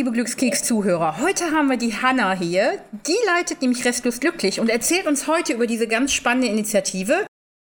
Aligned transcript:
liebe 0.00 0.12
Glückskeks-Zuhörer. 0.12 1.20
Heute 1.20 1.50
haben 1.50 1.68
wir 1.68 1.76
die 1.76 1.92
Hanna 1.92 2.32
hier. 2.32 2.78
Die 3.06 3.18
leitet 3.26 3.60
nämlich 3.60 3.84
Restlos 3.84 4.18
Glücklich 4.18 4.58
und 4.58 4.70
erzählt 4.70 5.06
uns 5.06 5.26
heute 5.26 5.52
über 5.52 5.66
diese 5.66 5.86
ganz 5.86 6.14
spannende 6.14 6.48
Initiative 6.48 7.26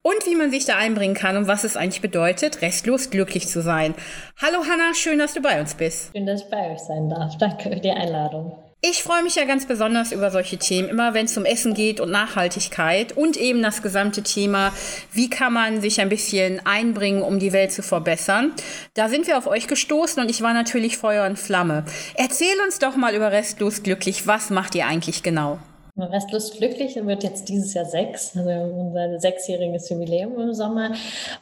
und 0.02 0.24
wie 0.24 0.34
man 0.34 0.50
sich 0.50 0.64
da 0.64 0.78
einbringen 0.78 1.14
kann 1.14 1.36
und 1.36 1.48
was 1.48 1.64
es 1.64 1.76
eigentlich 1.76 2.00
bedeutet, 2.00 2.62
restlos 2.62 3.10
glücklich 3.10 3.48
zu 3.48 3.60
sein. 3.60 3.94
Hallo 4.40 4.64
Hanna, 4.64 4.94
schön, 4.94 5.18
dass 5.18 5.34
du 5.34 5.42
bei 5.42 5.60
uns 5.60 5.74
bist. 5.74 6.12
Schön, 6.16 6.24
dass 6.24 6.40
ich 6.40 6.48
bei 6.48 6.72
euch 6.72 6.78
sein 6.78 7.10
darf. 7.10 7.36
Danke 7.36 7.68
für 7.68 7.80
die 7.80 7.90
Einladung. 7.90 8.56
Ich 8.86 9.02
freue 9.02 9.22
mich 9.22 9.36
ja 9.36 9.46
ganz 9.46 9.64
besonders 9.64 10.12
über 10.12 10.30
solche 10.30 10.58
Themen, 10.58 10.90
immer 10.90 11.14
wenn 11.14 11.24
es 11.24 11.38
um 11.38 11.46
Essen 11.46 11.72
geht 11.72 12.00
und 12.00 12.10
Nachhaltigkeit 12.10 13.16
und 13.16 13.38
eben 13.38 13.62
das 13.62 13.80
gesamte 13.80 14.22
Thema, 14.22 14.74
wie 15.10 15.30
kann 15.30 15.54
man 15.54 15.80
sich 15.80 16.02
ein 16.02 16.10
bisschen 16.10 16.60
einbringen, 16.66 17.22
um 17.22 17.38
die 17.38 17.54
Welt 17.54 17.72
zu 17.72 17.82
verbessern. 17.82 18.52
Da 18.92 19.08
sind 19.08 19.26
wir 19.26 19.38
auf 19.38 19.46
euch 19.46 19.68
gestoßen 19.68 20.22
und 20.22 20.28
ich 20.28 20.42
war 20.42 20.52
natürlich 20.52 20.98
Feuer 20.98 21.26
und 21.26 21.38
Flamme. 21.38 21.86
Erzähl 22.14 22.60
uns 22.66 22.78
doch 22.78 22.94
mal 22.94 23.14
über 23.14 23.32
Restlos 23.32 23.82
Glücklich. 23.82 24.26
Was 24.26 24.50
macht 24.50 24.74
ihr 24.74 24.86
eigentlich 24.86 25.22
genau? 25.22 25.60
Restlos 25.96 26.50
glücklich 26.50 26.96
wird 26.96 27.22
jetzt 27.22 27.48
dieses 27.48 27.72
Jahr 27.72 27.84
sechs, 27.84 28.36
also 28.36 28.50
unser 28.50 29.20
sechsjähriges 29.20 29.88
Jubiläum 29.88 30.40
im 30.40 30.52
Sommer. 30.52 30.92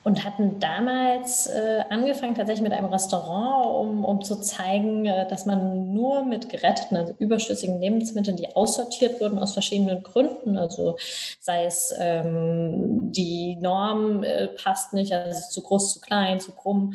Und 0.05 0.25
hatten 0.25 0.61
damals 0.61 1.47
äh, 1.47 1.85
angefangen 1.89 2.35
tatsächlich 2.35 2.63
mit 2.69 2.73
einem 2.73 2.93
Restaurant, 2.93 3.67
um, 3.89 4.05
um 4.05 4.23
zu 4.23 4.37
zeigen, 4.37 5.07
äh, 5.07 5.27
dass 5.27 5.47
man 5.47 5.95
nur 5.95 6.27
mit 6.27 6.51
geretteten, 6.51 6.99
also 6.99 7.15
überschüssigen 7.19 7.81
Lebensmitteln, 7.81 8.37
die 8.37 8.55
aussortiert 8.55 9.23
wurden 9.23 9.39
aus 9.39 9.55
verschiedenen 9.55 10.03
Gründen, 10.03 10.59
also 10.59 10.97
sei 11.41 11.65
es 11.65 11.95
ähm, 11.99 13.11
die 13.11 13.57
Norm 13.57 14.23
äh, 14.23 14.49
passt 14.49 14.93
nicht, 14.93 15.15
also 15.15 15.49
zu 15.49 15.63
groß, 15.63 15.95
zu 15.95 16.01
klein, 16.01 16.41
zu 16.41 16.53
krumm, 16.53 16.95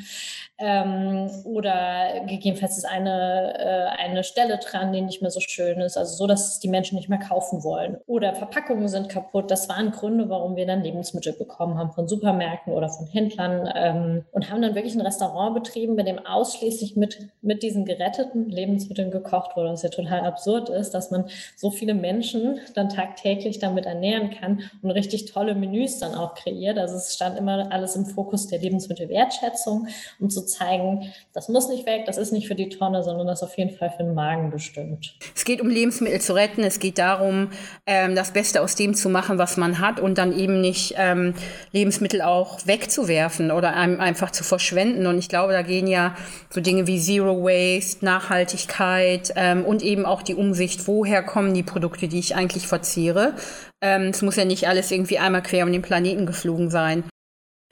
ähm, 0.60 1.30
oder 1.44 2.22
gegebenenfalls 2.26 2.78
ist 2.78 2.86
eine, 2.86 3.60
äh, 3.60 4.02
eine 4.02 4.24
Stelle 4.24 4.58
dran, 4.58 4.92
die 4.92 5.02
nicht 5.02 5.22
mehr 5.22 5.30
so 5.30 5.40
schön 5.40 5.80
ist, 5.82 5.98
also 5.98 6.16
so, 6.16 6.26
dass 6.26 6.60
die 6.60 6.68
Menschen 6.68 6.96
nicht 6.96 7.10
mehr 7.10 7.20
kaufen 7.20 7.64
wollen. 7.64 7.98
Oder 8.08 8.34
Verpackungen 8.34 8.88
sind 8.88 9.10
kaputt. 9.10 9.52
Das 9.52 9.70
waren 9.70 9.92
Gründe, 9.92 10.30
warum 10.30 10.56
wir 10.56 10.66
dann 10.66 10.84
Lebensmittel 10.84 11.34
bekommen 11.34 11.78
haben 11.78 11.92
von 11.92 12.08
Supermärkten 12.08 12.74
oder 12.74 12.90
von 12.90 13.06
Händlern 13.06 13.72
ähm, 13.76 14.26
und 14.32 14.50
haben 14.50 14.62
dann 14.62 14.74
wirklich 14.74 14.96
ein 14.96 15.02
Restaurant 15.02 15.54
betrieben, 15.54 15.96
bei 15.96 16.04
dem 16.04 16.26
ausschließlich 16.26 16.96
mit, 16.96 17.28
mit 17.42 17.62
diesen 17.62 17.86
geretteten 17.86 18.50
Lebensmitteln 18.50 19.12
gekocht 19.12 19.56
wurde, 19.56 19.70
was 19.70 19.84
ja 19.84 19.90
total 19.90 20.22
absurd 20.22 20.70
ist, 20.70 20.92
dass 20.92 21.12
man 21.12 21.26
so 21.56 21.70
viele 21.70 21.94
Menschen 21.94 22.60
dann 22.74 22.90
tagtäglich 22.90 23.60
damit 23.60 23.86
ernähren 23.86 24.32
kann 24.32 24.62
und 24.82 24.90
richtig 24.90 25.26
tolle 25.26 25.54
Menüs 25.54 26.00
dann 26.00 26.16
auch 26.16 26.34
kreiert. 26.34 26.80
Also 26.80 26.96
es 26.96 27.14
stand 27.14 27.38
immer 27.38 27.72
alles 27.72 27.96
im 27.96 28.06
Fokus 28.06 28.48
der 28.48 28.60
Lebensmittelwertschätzung, 28.60 29.88
um 30.20 30.30
zu 30.32 30.47
zeigen, 30.48 31.14
das 31.34 31.50
muss 31.50 31.70
nicht 31.70 31.86
weg, 31.86 32.06
das 32.06 32.18
ist 32.18 32.32
nicht 32.32 32.48
für 32.48 32.56
die 32.56 32.70
Tonne, 32.70 33.04
sondern 33.04 33.28
das 33.28 33.42
ist 33.42 33.48
auf 33.48 33.58
jeden 33.58 33.76
Fall 33.78 33.92
für 33.92 34.04
den 34.04 34.14
Magen 34.14 34.50
bestimmt. 34.50 35.16
Es 35.36 35.46
geht 35.46 35.62
um 35.62 35.70
Lebensmittel 35.70 36.20
zu 36.22 36.34
retten, 36.34 36.64
es 36.64 36.80
geht 36.80 36.98
darum, 36.98 37.52
ähm, 37.86 38.16
das 38.16 38.32
Beste 38.32 38.62
aus 38.62 38.76
dem 38.76 38.96
zu 38.96 39.10
machen, 39.10 39.38
was 39.38 39.58
man 39.58 39.80
hat 39.80 40.00
und 40.00 40.18
dann 40.18 40.38
eben 40.38 40.62
nicht 40.62 40.96
ähm, 40.98 41.34
Lebensmittel 41.72 42.22
auch 42.22 42.66
wegzuwerfen 42.66 43.52
oder 43.52 43.76
einem 43.76 44.00
einfach 44.00 44.32
zu 44.32 44.44
verschwenden. 44.44 45.06
Und 45.06 45.20
ich 45.20 45.30
glaube, 45.30 45.54
da 45.54 45.62
gehen 45.62 45.88
ja 45.88 46.16
so 46.50 46.62
Dinge 46.62 46.88
wie 46.88 47.00
Zero 47.00 47.44
Waste, 47.44 48.04
Nachhaltigkeit 48.04 49.34
ähm, 49.36 49.64
und 49.66 49.84
eben 49.84 50.06
auch 50.06 50.22
die 50.22 50.36
Umsicht, 50.36 50.88
woher 50.88 51.24
kommen 51.24 51.54
die 51.54 51.64
Produkte, 51.64 52.08
die 52.08 52.20
ich 52.20 52.36
eigentlich 52.36 52.68
verzehre. 52.68 53.34
Ähm, 53.82 54.04
es 54.10 54.22
muss 54.22 54.36
ja 54.36 54.46
nicht 54.46 54.68
alles 54.68 54.92
irgendwie 54.92 55.20
einmal 55.20 55.44
quer 55.44 55.66
um 55.66 55.72
den 55.72 55.82
Planeten 55.82 56.26
geflogen 56.26 56.70
sein. 56.70 57.04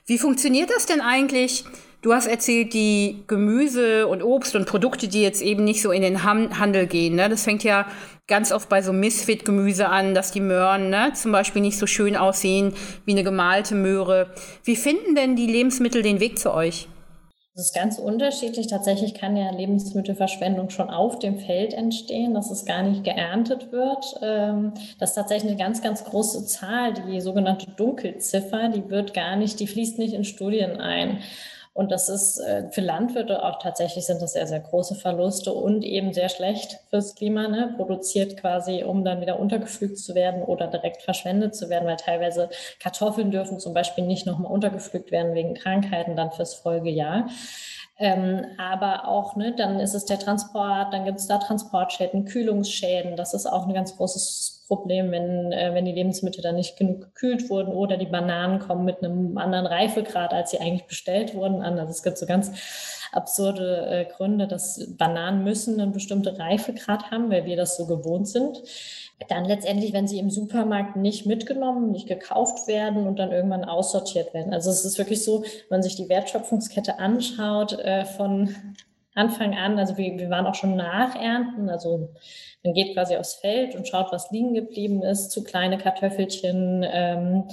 Wie 0.06 0.18
funktioniert 0.18 0.70
das 0.70 0.86
denn 0.86 1.00
eigentlich? 1.00 1.64
Du 2.02 2.12
hast 2.12 2.26
erzählt, 2.26 2.72
die 2.74 3.24
Gemüse 3.26 4.06
und 4.06 4.22
Obst 4.22 4.54
und 4.54 4.66
Produkte, 4.66 5.08
die 5.08 5.22
jetzt 5.22 5.42
eben 5.42 5.64
nicht 5.64 5.82
so 5.82 5.90
in 5.90 6.02
den 6.02 6.22
Handel 6.22 6.86
gehen. 6.86 7.16
Ne? 7.16 7.28
Das 7.28 7.44
fängt 7.44 7.64
ja 7.64 7.86
ganz 8.28 8.52
oft 8.52 8.68
bei 8.68 8.82
so 8.82 8.92
Misfit-Gemüse 8.92 9.88
an, 9.88 10.14
dass 10.14 10.30
die 10.30 10.40
Möhren 10.40 10.90
ne, 10.90 11.12
zum 11.14 11.32
Beispiel 11.32 11.62
nicht 11.62 11.78
so 11.78 11.86
schön 11.86 12.16
aussehen 12.16 12.74
wie 13.04 13.12
eine 13.12 13.24
gemalte 13.24 13.74
Möhre. 13.74 14.30
Wie 14.64 14.76
finden 14.76 15.14
denn 15.14 15.36
die 15.36 15.46
Lebensmittel 15.46 16.02
den 16.02 16.20
Weg 16.20 16.38
zu 16.38 16.52
euch? 16.52 16.88
Das 17.56 17.68
ist 17.68 17.74
ganz 17.74 17.98
unterschiedlich. 17.98 18.66
Tatsächlich 18.66 19.14
kann 19.14 19.34
ja 19.34 19.50
Lebensmittelverschwendung 19.50 20.68
schon 20.68 20.90
auf 20.90 21.18
dem 21.18 21.38
Feld 21.38 21.72
entstehen, 21.72 22.34
dass 22.34 22.50
es 22.50 22.66
gar 22.66 22.82
nicht 22.82 23.02
geerntet 23.02 23.72
wird. 23.72 24.04
Ähm, 24.20 24.74
das 24.98 25.10
ist 25.10 25.14
tatsächlich 25.14 25.52
eine 25.52 25.58
ganz, 25.58 25.80
ganz 25.80 26.04
große 26.04 26.44
Zahl. 26.44 26.92
Die 26.92 27.18
sogenannte 27.22 27.70
Dunkelziffer, 27.70 28.68
die 28.68 28.90
wird 28.90 29.14
gar 29.14 29.36
nicht, 29.36 29.58
die 29.58 29.66
fließt 29.66 29.98
nicht 29.98 30.12
in 30.12 30.24
Studien 30.24 30.78
ein. 30.78 31.20
Und 31.76 31.92
das 31.92 32.08
ist 32.08 32.38
äh, 32.38 32.70
für 32.70 32.80
Landwirte 32.80 33.44
auch 33.44 33.58
tatsächlich 33.58 34.06
sind 34.06 34.22
das 34.22 34.32
sehr, 34.32 34.46
sehr 34.46 34.60
große 34.60 34.94
Verluste 34.94 35.52
und 35.52 35.84
eben 35.84 36.14
sehr 36.14 36.30
schlecht 36.30 36.78
fürs 36.88 37.14
Klima, 37.14 37.48
ne? 37.48 37.74
produziert 37.76 38.38
quasi, 38.38 38.82
um 38.82 39.04
dann 39.04 39.20
wieder 39.20 39.38
untergepflügt 39.38 39.98
zu 39.98 40.14
werden 40.14 40.42
oder 40.42 40.68
direkt 40.68 41.02
verschwendet 41.02 41.54
zu 41.54 41.68
werden, 41.68 41.86
weil 41.86 41.96
teilweise 41.96 42.48
Kartoffeln 42.80 43.30
dürfen 43.30 43.60
zum 43.60 43.74
Beispiel 43.74 44.06
nicht 44.06 44.24
nochmal 44.24 44.50
untergepflügt 44.50 45.10
werden 45.10 45.34
wegen 45.34 45.52
Krankheiten 45.52 46.16
dann 46.16 46.32
fürs 46.32 46.54
Folgejahr. 46.54 47.28
Ähm, 47.98 48.44
aber 48.58 49.08
auch, 49.08 49.36
ne, 49.36 49.54
dann 49.56 49.80
ist 49.80 49.94
es 49.94 50.04
der 50.04 50.18
Transport, 50.18 50.92
dann 50.92 51.06
gibt 51.06 51.18
es 51.18 51.26
da 51.26 51.38
Transportschäden, 51.38 52.26
Kühlungsschäden. 52.26 53.16
Das 53.16 53.32
ist 53.32 53.46
auch 53.46 53.66
ein 53.66 53.72
ganz 53.72 53.96
großes 53.96 54.64
Problem, 54.66 55.10
wenn, 55.12 55.50
äh, 55.52 55.72
wenn 55.72 55.86
die 55.86 55.92
Lebensmittel 55.92 56.42
dann 56.42 56.56
nicht 56.56 56.76
genug 56.76 57.00
gekühlt 57.00 57.48
wurden 57.48 57.72
oder 57.72 57.96
die 57.96 58.06
Bananen 58.06 58.58
kommen 58.58 58.84
mit 58.84 59.02
einem 59.02 59.38
anderen 59.38 59.66
Reifegrad, 59.66 60.34
als 60.34 60.50
sie 60.50 60.60
eigentlich 60.60 60.86
bestellt 60.86 61.34
wurden, 61.34 61.62
an. 61.62 61.78
Also 61.78 61.90
es 61.90 62.02
gibt 62.02 62.18
so 62.18 62.26
ganz 62.26 62.50
absurde 63.16 63.86
äh, 63.86 64.04
Gründe, 64.04 64.46
dass 64.46 64.94
Bananen 64.96 65.42
müssen 65.44 65.80
einen 65.80 65.92
bestimmten 65.92 66.36
Reifegrad 66.36 67.10
haben, 67.10 67.30
weil 67.30 67.44
wir 67.44 67.56
das 67.56 67.76
so 67.76 67.86
gewohnt 67.86 68.28
sind. 68.28 68.62
Dann 69.28 69.46
letztendlich, 69.46 69.94
wenn 69.94 70.06
sie 70.06 70.18
im 70.18 70.30
Supermarkt 70.30 70.96
nicht 70.96 71.24
mitgenommen, 71.24 71.90
nicht 71.90 72.06
gekauft 72.06 72.68
werden 72.68 73.06
und 73.06 73.18
dann 73.18 73.32
irgendwann 73.32 73.64
aussortiert 73.64 74.34
werden. 74.34 74.52
Also 74.52 74.70
es 74.70 74.84
ist 74.84 74.98
wirklich 74.98 75.24
so, 75.24 75.42
wenn 75.42 75.50
man 75.70 75.82
sich 75.82 75.96
die 75.96 76.08
Wertschöpfungskette 76.08 76.98
anschaut, 76.98 77.78
äh, 77.78 78.04
von 78.04 78.54
Anfang 79.14 79.54
an, 79.54 79.78
also 79.78 79.96
wir, 79.96 80.18
wir 80.18 80.28
waren 80.28 80.46
auch 80.46 80.54
schon 80.54 80.76
nach 80.76 81.16
Ernten, 81.16 81.70
also 81.70 82.10
man 82.62 82.74
geht 82.74 82.92
quasi 82.94 83.16
aufs 83.16 83.36
Feld 83.36 83.74
und 83.74 83.88
schaut, 83.88 84.12
was 84.12 84.30
liegen 84.30 84.52
geblieben 84.52 85.02
ist, 85.02 85.30
zu 85.30 85.42
kleine 85.42 85.78
Kartoffelchen. 85.78 86.84
Ähm, 86.86 87.44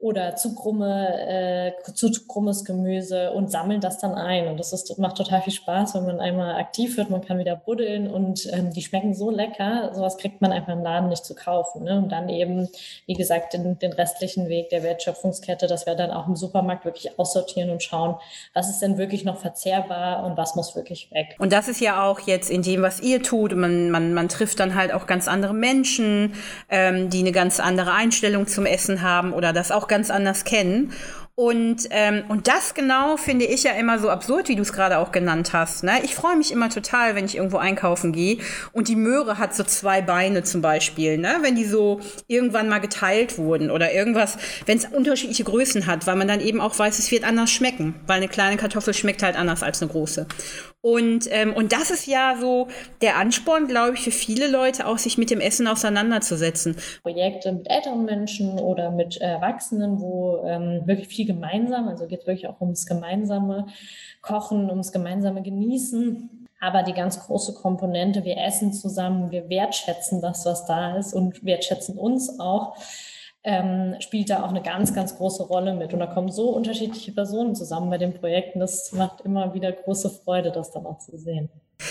oder 0.00 0.34
zu 0.34 0.54
krumme, 0.54 1.74
äh, 1.86 1.92
zu 1.92 2.10
krummes 2.26 2.64
Gemüse 2.64 3.32
und 3.32 3.50
sammeln 3.50 3.82
das 3.82 3.98
dann 3.98 4.14
ein. 4.14 4.48
Und 4.48 4.58
das 4.58 4.72
ist, 4.72 4.98
macht 4.98 5.18
total 5.18 5.42
viel 5.42 5.52
Spaß, 5.52 5.94
wenn 5.94 6.06
man 6.06 6.20
einmal 6.20 6.54
aktiv 6.54 6.96
wird. 6.96 7.10
Man 7.10 7.20
kann 7.20 7.38
wieder 7.38 7.54
buddeln 7.54 8.10
und 8.10 8.50
ähm, 8.50 8.72
die 8.72 8.80
schmecken 8.80 9.14
so 9.14 9.30
lecker. 9.30 9.90
Sowas 9.92 10.16
kriegt 10.16 10.40
man 10.40 10.52
einfach 10.52 10.72
im 10.72 10.82
Laden 10.82 11.10
nicht 11.10 11.26
zu 11.26 11.34
kaufen. 11.34 11.84
Ne? 11.84 11.98
Und 11.98 12.08
dann 12.10 12.30
eben, 12.30 12.70
wie 13.04 13.12
gesagt, 13.12 13.52
den, 13.52 13.78
den 13.78 13.92
restlichen 13.92 14.48
Weg 14.48 14.70
der 14.70 14.82
Wertschöpfungskette, 14.82 15.66
dass 15.66 15.84
wir 15.84 15.94
dann 15.96 16.12
auch 16.12 16.26
im 16.26 16.36
Supermarkt 16.36 16.86
wirklich 16.86 17.18
aussortieren 17.18 17.68
und 17.68 17.82
schauen, 17.82 18.16
was 18.54 18.70
ist 18.70 18.80
denn 18.80 18.96
wirklich 18.96 19.26
noch 19.26 19.36
verzehrbar 19.36 20.24
und 20.24 20.38
was 20.38 20.56
muss 20.56 20.74
wirklich 20.74 21.10
weg. 21.12 21.36
Und 21.38 21.52
das 21.52 21.68
ist 21.68 21.80
ja 21.80 22.08
auch 22.08 22.20
jetzt 22.20 22.48
in 22.48 22.62
dem, 22.62 22.80
was 22.80 23.00
ihr 23.00 23.22
tut. 23.22 23.54
Man, 23.54 23.90
man, 23.90 24.14
man 24.14 24.30
trifft 24.30 24.60
dann 24.60 24.74
halt 24.74 24.94
auch 24.94 25.06
ganz 25.06 25.28
andere 25.28 25.52
Menschen, 25.52 26.32
ähm, 26.70 27.10
die 27.10 27.20
eine 27.20 27.32
ganz 27.32 27.60
andere 27.60 27.92
Einstellung 27.92 28.46
zum 28.46 28.64
Essen 28.64 29.02
haben 29.02 29.34
oder 29.34 29.52
das 29.52 29.70
auch 29.70 29.89
ganz 29.90 30.10
anders 30.10 30.44
kennen. 30.44 30.92
Und, 31.40 31.88
ähm, 31.88 32.24
und 32.28 32.48
das 32.48 32.74
genau 32.74 33.16
finde 33.16 33.46
ich 33.46 33.62
ja 33.62 33.72
immer 33.72 33.98
so 33.98 34.10
absurd, 34.10 34.50
wie 34.50 34.56
du 34.56 34.60
es 34.60 34.74
gerade 34.74 34.98
auch 34.98 35.10
genannt 35.10 35.54
hast. 35.54 35.82
Ne? 35.84 35.92
Ich 36.02 36.14
freue 36.14 36.36
mich 36.36 36.52
immer 36.52 36.68
total, 36.68 37.14
wenn 37.14 37.24
ich 37.24 37.36
irgendwo 37.36 37.56
einkaufen 37.56 38.12
gehe 38.12 38.40
und 38.74 38.88
die 38.88 38.94
Möhre 38.94 39.38
hat 39.38 39.54
so 39.54 39.64
zwei 39.64 40.02
Beine 40.02 40.42
zum 40.42 40.60
Beispiel, 40.60 41.16
ne? 41.16 41.38
wenn 41.40 41.56
die 41.56 41.64
so 41.64 42.00
irgendwann 42.26 42.68
mal 42.68 42.80
geteilt 42.80 43.38
wurden 43.38 43.70
oder 43.70 43.90
irgendwas, 43.94 44.36
wenn 44.66 44.76
es 44.76 44.84
unterschiedliche 44.84 45.44
Größen 45.44 45.86
hat, 45.86 46.06
weil 46.06 46.16
man 46.16 46.28
dann 46.28 46.42
eben 46.42 46.60
auch 46.60 46.78
weiß, 46.78 46.98
es 46.98 47.10
wird 47.10 47.24
anders 47.24 47.50
schmecken, 47.50 47.94
weil 48.06 48.18
eine 48.18 48.28
kleine 48.28 48.58
Kartoffel 48.58 48.92
schmeckt 48.92 49.22
halt 49.22 49.36
anders 49.38 49.62
als 49.62 49.80
eine 49.80 49.90
große. 49.90 50.26
Und, 50.82 51.28
ähm, 51.30 51.52
und 51.52 51.72
das 51.72 51.90
ist 51.90 52.06
ja 52.06 52.36
so 52.40 52.68
der 53.02 53.16
Ansporn, 53.16 53.66
glaube 53.66 53.94
ich, 53.94 54.00
für 54.00 54.10
viele 54.10 54.48
Leute 54.48 54.86
auch, 54.86 54.96
sich 54.96 55.18
mit 55.18 55.30
dem 55.30 55.40
Essen 55.40 55.66
auseinanderzusetzen. 55.66 56.76
Projekte 57.02 57.52
mit 57.52 57.70
älteren 57.70 58.06
Menschen 58.06 58.58
oder 58.58 58.90
mit 58.90 59.18
Erwachsenen, 59.20 60.00
wo 60.00 60.42
ähm, 60.46 60.82
wirklich 60.86 61.08
viel 61.08 61.26
gemeinsam, 61.34 61.88
also 61.88 62.06
geht 62.06 62.20
es 62.20 62.26
wirklich 62.26 62.48
auch 62.48 62.60
ums 62.60 62.86
gemeinsame 62.86 63.66
Kochen, 64.22 64.70
ums 64.70 64.92
gemeinsame 64.92 65.42
Genießen. 65.42 66.48
Aber 66.60 66.82
die 66.82 66.92
ganz 66.92 67.18
große 67.20 67.54
Komponente, 67.54 68.24
wir 68.24 68.36
essen 68.36 68.72
zusammen, 68.72 69.30
wir 69.30 69.48
wertschätzen 69.48 70.20
das, 70.20 70.44
was 70.44 70.66
da 70.66 70.96
ist 70.96 71.14
und 71.14 71.44
wertschätzen 71.44 71.96
uns 71.96 72.38
auch 72.38 72.76
ähm, 73.42 73.96
spielt 74.00 74.30
da 74.30 74.44
auch 74.44 74.50
eine 74.50 74.62
ganz, 74.62 74.94
ganz 74.94 75.16
große 75.16 75.44
Rolle 75.44 75.74
mit. 75.74 75.92
Und 75.92 76.00
da 76.00 76.06
kommen 76.06 76.30
so 76.30 76.50
unterschiedliche 76.50 77.12
Personen 77.12 77.54
zusammen 77.54 77.90
bei 77.90 77.98
den 77.98 78.14
Projekten. 78.14 78.60
Das 78.60 78.92
macht 78.92 79.22
immer 79.22 79.54
wieder 79.54 79.72
große 79.72 80.10
Freude, 80.10 80.52
das 80.52 80.72
dann 80.72 80.86
auch 80.86 80.98
zu 80.98 81.16
sehen. 81.16 81.48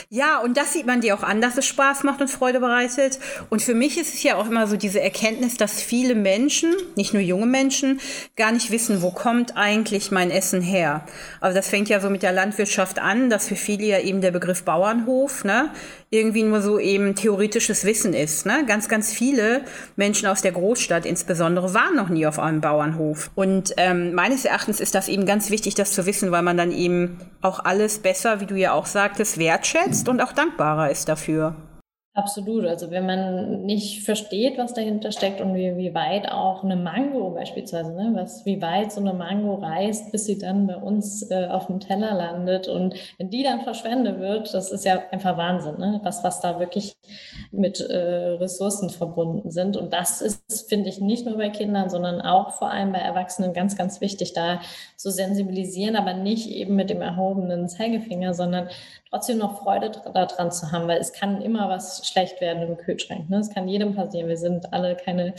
Ja, 0.09 0.39
und 0.39 0.57
das 0.57 0.73
sieht 0.73 0.85
man 0.85 1.01
dir 1.01 1.15
auch 1.15 1.23
an, 1.23 1.41
dass 1.41 1.57
es 1.57 1.65
Spaß 1.65 2.03
macht 2.03 2.21
und 2.21 2.29
Freude 2.29 2.59
bereitet. 2.59 3.19
Und 3.49 3.61
für 3.61 3.73
mich 3.73 3.97
ist 3.97 4.13
es 4.13 4.23
ja 4.23 4.35
auch 4.35 4.47
immer 4.47 4.67
so 4.67 4.77
diese 4.77 5.01
Erkenntnis, 5.01 5.57
dass 5.57 5.81
viele 5.81 6.15
Menschen, 6.15 6.73
nicht 6.95 7.13
nur 7.13 7.21
junge 7.21 7.45
Menschen, 7.45 7.99
gar 8.35 8.51
nicht 8.51 8.71
wissen, 8.71 9.01
wo 9.01 9.11
kommt 9.11 9.57
eigentlich 9.57 10.11
mein 10.11 10.31
Essen 10.31 10.61
her. 10.61 11.05
Also 11.41 11.55
das 11.55 11.69
fängt 11.69 11.89
ja 11.89 11.99
so 11.99 12.09
mit 12.09 12.23
der 12.23 12.31
Landwirtschaft 12.31 12.99
an, 12.99 13.29
dass 13.29 13.47
für 13.47 13.55
viele 13.55 13.85
ja 13.85 13.99
eben 13.99 14.21
der 14.21 14.31
Begriff 14.31 14.63
Bauernhof, 14.63 15.43
ne, 15.43 15.69
irgendwie 16.11 16.43
nur 16.43 16.61
so 16.61 16.79
eben 16.79 17.15
theoretisches 17.15 17.85
Wissen 17.85 18.13
ist. 18.13 18.45
Ne? 18.45 18.65
Ganz, 18.67 18.89
ganz 18.89 19.13
viele 19.13 19.61
Menschen 19.95 20.27
aus 20.27 20.41
der 20.41 20.51
Großstadt 20.51 21.05
insbesondere 21.05 21.73
waren 21.73 21.95
noch 21.95 22.09
nie 22.09 22.25
auf 22.25 22.39
einem 22.39 22.61
Bauernhof. 22.61 23.29
Und 23.35 23.73
ähm, 23.77 24.13
meines 24.13 24.45
Erachtens 24.45 24.79
ist 24.79 24.95
das 24.95 25.07
eben 25.07 25.25
ganz 25.25 25.49
wichtig, 25.49 25.75
das 25.75 25.93
zu 25.93 26.05
wissen, 26.05 26.31
weil 26.31 26.41
man 26.41 26.57
dann 26.57 26.71
eben 26.71 27.19
auch 27.41 27.63
alles 27.63 27.99
besser, 27.99 28.41
wie 28.41 28.45
du 28.45 28.55
ja 28.55 28.73
auch 28.73 28.85
sagtest, 28.85 29.37
wertschätzt 29.37 29.78
und 30.09 30.21
auch 30.21 30.33
dankbarer 30.33 30.89
ist 30.89 31.07
dafür. 31.07 31.55
Absolut. 32.19 32.65
Also 32.65 32.91
wenn 32.91 33.05
man 33.05 33.61
nicht 33.61 34.03
versteht, 34.03 34.57
was 34.57 34.73
dahinter 34.73 35.13
steckt 35.13 35.39
und 35.39 35.55
wie, 35.55 35.77
wie 35.77 35.93
weit 35.93 36.29
auch 36.29 36.65
eine 36.65 36.75
Mango 36.75 37.29
beispielsweise, 37.29 37.93
ne, 37.93 38.11
was, 38.13 38.45
wie 38.45 38.61
weit 38.61 38.91
so 38.91 38.99
eine 38.99 39.13
Mango 39.13 39.55
reist, 39.55 40.11
bis 40.11 40.25
sie 40.25 40.37
dann 40.37 40.67
bei 40.67 40.75
uns 40.75 41.31
äh, 41.31 41.47
auf 41.47 41.67
dem 41.67 41.79
Teller 41.79 42.13
landet 42.13 42.67
und 42.67 42.93
wenn 43.17 43.29
die 43.29 43.41
dann 43.41 43.61
verschwendet 43.61 44.19
wird, 44.19 44.53
das 44.53 44.69
ist 44.69 44.83
ja 44.83 45.01
einfach 45.11 45.37
Wahnsinn, 45.37 45.77
ne, 45.79 46.01
was, 46.03 46.21
was 46.25 46.41
da 46.41 46.59
wirklich 46.59 46.97
mit 47.51 47.79
äh, 47.79 47.95
Ressourcen 47.95 48.89
verbunden 48.89 49.49
sind. 49.49 49.77
Und 49.77 49.93
das 49.93 50.21
ist, 50.21 50.67
finde 50.67 50.89
ich, 50.89 50.99
nicht 50.99 51.25
nur 51.25 51.37
bei 51.37 51.49
Kindern, 51.49 51.89
sondern 51.89 52.19
auch 52.19 52.51
vor 52.51 52.69
allem 52.69 52.91
bei 52.91 52.99
Erwachsenen 52.99 53.53
ganz, 53.53 53.77
ganz 53.77 54.01
wichtig, 54.01 54.33
da 54.33 54.59
zu 54.97 55.09
sensibilisieren, 55.09 55.95
aber 55.95 56.13
nicht 56.13 56.49
eben 56.49 56.75
mit 56.75 56.89
dem 56.89 57.01
erhobenen 57.01 57.69
Zeigefinger, 57.69 58.33
sondern 58.33 58.67
trotzdem 59.09 59.37
noch 59.37 59.63
Freude 59.63 59.91
daran 60.13 60.51
zu 60.51 60.71
haben, 60.73 60.87
weil 60.89 60.99
es 60.99 61.13
kann 61.13 61.41
immer 61.41 61.69
was 61.69 62.05
schlecht 62.09 62.41
werden 62.41 62.63
im 62.63 62.77
Kühlschrank. 62.77 63.29
Ne? 63.29 63.37
Es 63.39 63.53
kann 63.53 63.67
jedem 63.67 63.95
passieren. 63.95 64.27
Wir 64.27 64.37
sind 64.37 64.73
alle 64.73 64.95
keine 64.95 65.33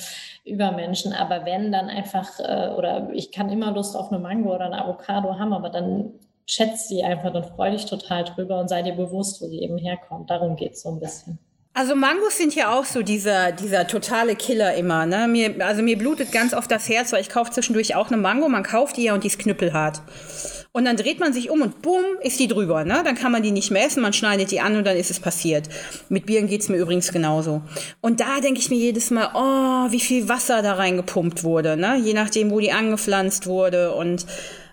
Übermenschen. 0.45 1.13
Aber 1.13 1.45
wenn 1.45 1.73
dann 1.73 1.89
einfach, 1.89 2.41
äh, 2.41 2.71
oder 2.77 3.11
ich 3.13 3.33
kann 3.33 3.51
immer 3.51 3.73
Lust 3.73 3.97
auf 3.97 4.11
eine 4.11 4.21
Mango 4.21 4.55
oder 4.55 4.67
eine 4.67 4.83
Avocado 4.83 5.39
haben, 5.39 5.53
aber 5.53 5.69
dann 5.69 6.13
schätzt 6.47 6.89
sie 6.89 7.03
einfach, 7.03 7.33
dann 7.33 7.45
freu 7.45 7.71
dich 7.71 7.87
total 7.87 8.25
drüber 8.25 8.61
und 8.61 8.69
sei 8.69 8.83
dir 8.83 8.95
bewusst, 8.95 9.41
wo 9.41 9.47
sie 9.47 9.61
eben 9.61 9.79
herkommt. 9.79 10.31
Darum 10.31 10.57
geht 10.57 10.73
es 10.73 10.83
so 10.83 10.91
ein 10.91 11.01
bisschen. 11.01 11.39
Also 11.73 11.95
Mangos 11.95 12.37
sind 12.37 12.55
ja 12.57 12.77
auch 12.77 12.85
so 12.85 13.03
dieser, 13.03 13.53
dieser 13.53 13.87
totale 13.87 14.35
Killer 14.35 14.75
immer. 14.75 15.07
Ne? 15.07 15.29
Mir, 15.29 15.65
also 15.65 15.83
mir 15.83 15.97
blutet 15.97 16.33
ganz 16.33 16.53
oft 16.53 16.71
das 16.71 16.89
Herz, 16.89 17.13
weil 17.13 17.21
ich 17.21 17.29
kaufe 17.29 17.53
zwischendurch 17.53 17.95
auch 17.95 18.09
eine 18.09 18.17
Mango. 18.17 18.49
Man 18.49 18.65
kauft 18.65 18.97
die 18.97 19.05
ja 19.05 19.15
und 19.15 19.23
die 19.23 19.29
ist 19.29 19.39
knüppelhart. 19.39 20.03
Und 20.73 20.85
dann 20.85 20.97
dreht 20.97 21.19
man 21.19 21.33
sich 21.33 21.51
um 21.51 21.63
und 21.63 21.83
bumm, 21.83 22.05
ist 22.23 22.39
die 22.39 22.47
drüber. 22.47 22.85
Ne? 22.85 23.03
Dann 23.05 23.17
kann 23.17 23.33
man 23.33 23.43
die 23.43 23.51
nicht 23.51 23.73
mehr 23.73 23.85
essen, 23.85 24.03
man 24.03 24.13
schneidet 24.13 24.53
die 24.53 24.61
an 24.61 24.77
und 24.77 24.87
dann 24.87 24.97
ist 24.97 25.11
es 25.11 25.19
passiert. 25.19 25.69
Mit 26.09 26.27
Bieren 26.27 26.47
geht's 26.47 26.69
mir 26.69 26.77
übrigens 26.77 27.11
genauso. 27.11 27.63
Und 28.01 28.21
da 28.21 28.41
denke 28.41 28.61
ich 28.61 28.71
mir 28.71 28.77
jedes 28.77 29.11
Mal, 29.11 29.31
oh, 29.35 29.91
wie 29.91 29.99
viel 29.99 30.29
Wasser 30.29 30.63
da 30.63 30.75
reingepumpt 30.75 31.43
wurde. 31.43 31.77
Ne? 31.77 31.97
Je 31.97 32.15
nachdem, 32.15 32.53
wo 32.53 32.61
die 32.61 32.71
angepflanzt 32.71 33.49
wurde. 33.49 33.95
Und 33.95 34.27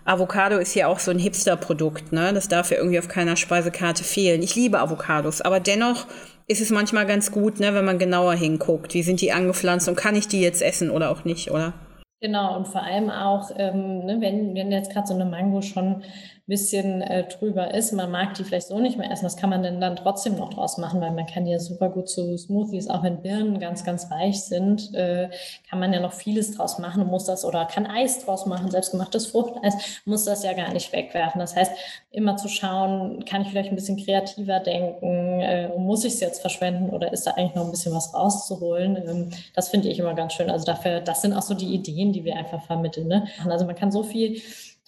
Avocado 0.04 0.58
ist 0.58 0.74
ja 0.76 0.86
auch 0.86 1.00
so 1.00 1.10
ein 1.10 1.18
Hipster-Produkt. 1.18 2.12
Ne? 2.12 2.32
Das 2.32 2.46
darf 2.46 2.70
ja 2.70 2.76
irgendwie 2.76 3.00
auf 3.00 3.08
keiner 3.08 3.34
Speisekarte 3.34 4.04
fehlen. 4.04 4.42
Ich 4.44 4.54
liebe 4.54 4.78
Avocados, 4.78 5.40
aber 5.40 5.58
dennoch 5.58 6.06
ist 6.46 6.60
es 6.60 6.70
manchmal 6.70 7.06
ganz 7.06 7.30
gut, 7.30 7.60
ne, 7.60 7.74
wenn 7.74 7.84
man 7.84 7.98
genauer 7.98 8.34
hinguckt. 8.34 8.94
Wie 8.94 9.02
sind 9.02 9.20
die 9.20 9.32
angepflanzt 9.32 9.86
und 9.86 9.96
kann 9.96 10.16
ich 10.16 10.28
die 10.28 10.40
jetzt 10.40 10.62
essen 10.62 10.90
oder 10.90 11.10
auch 11.10 11.24
nicht, 11.24 11.50
oder? 11.50 11.74
Genau, 12.22 12.56
und 12.56 12.66
vor 12.66 12.82
allem 12.82 13.10
auch, 13.10 13.50
ähm, 13.56 14.04
ne, 14.04 14.20
wenn, 14.20 14.54
wenn 14.56 14.72
jetzt 14.72 14.90
gerade 14.92 15.06
so 15.06 15.14
eine 15.14 15.24
Mango 15.24 15.62
schon 15.62 16.02
bisschen 16.48 17.02
äh, 17.02 17.28
drüber 17.28 17.74
ist. 17.74 17.92
Man 17.92 18.10
mag 18.10 18.34
die 18.34 18.42
vielleicht 18.42 18.68
so 18.68 18.80
nicht 18.80 18.96
mehr 18.96 19.10
essen. 19.10 19.26
Was 19.26 19.36
kann 19.36 19.50
man 19.50 19.62
denn 19.62 19.80
dann 19.80 19.96
trotzdem 19.96 20.36
noch 20.36 20.48
draus 20.48 20.78
machen? 20.78 21.00
Weil 21.00 21.12
man 21.12 21.26
kann 21.26 21.46
ja 21.46 21.58
super 21.58 21.90
gut 21.90 22.08
zu 22.08 22.36
Smoothies, 22.38 22.88
auch 22.88 23.02
wenn 23.02 23.20
Birnen 23.20 23.60
ganz, 23.60 23.84
ganz 23.84 24.10
weich 24.10 24.42
sind, 24.42 24.94
äh, 24.94 25.28
kann 25.68 25.78
man 25.78 25.92
ja 25.92 26.00
noch 26.00 26.14
vieles 26.14 26.56
draus 26.56 26.78
machen 26.78 27.02
und 27.02 27.08
muss 27.08 27.26
das 27.26 27.44
oder 27.44 27.66
kann 27.66 27.86
Eis 27.86 28.24
draus 28.24 28.46
machen, 28.46 28.70
selbstgemachtes 28.70 29.26
Fruchteis, 29.26 30.00
muss 30.06 30.24
das 30.24 30.42
ja 30.42 30.54
gar 30.54 30.72
nicht 30.72 30.90
wegwerfen. 30.92 31.38
Das 31.38 31.54
heißt, 31.54 31.72
immer 32.10 32.36
zu 32.38 32.48
schauen, 32.48 33.24
kann 33.26 33.42
ich 33.42 33.48
vielleicht 33.48 33.68
ein 33.68 33.76
bisschen 33.76 34.02
kreativer 34.02 34.60
denken 34.60 35.40
äh, 35.40 35.70
und 35.74 35.84
muss 35.84 36.04
ich 36.04 36.14
es 36.14 36.20
jetzt 36.20 36.40
verschwenden 36.40 36.90
oder 36.90 37.12
ist 37.12 37.26
da 37.26 37.32
eigentlich 37.32 37.54
noch 37.56 37.66
ein 37.66 37.70
bisschen 37.70 37.94
was 37.94 38.14
rauszuholen? 38.14 38.96
Ähm, 38.96 39.30
das 39.54 39.68
finde 39.68 39.88
ich 39.88 39.98
immer 39.98 40.14
ganz 40.14 40.32
schön. 40.32 40.48
Also 40.48 40.64
dafür, 40.64 41.00
das 41.00 41.20
sind 41.20 41.34
auch 41.34 41.42
so 41.42 41.52
die 41.52 41.74
Ideen, 41.74 42.14
die 42.14 42.24
wir 42.24 42.36
einfach 42.36 42.62
vermitteln. 42.62 43.08
Ne? 43.08 43.26
Also 43.46 43.66
man 43.66 43.74
kann 43.74 43.92
so 43.92 44.02
viel 44.02 44.40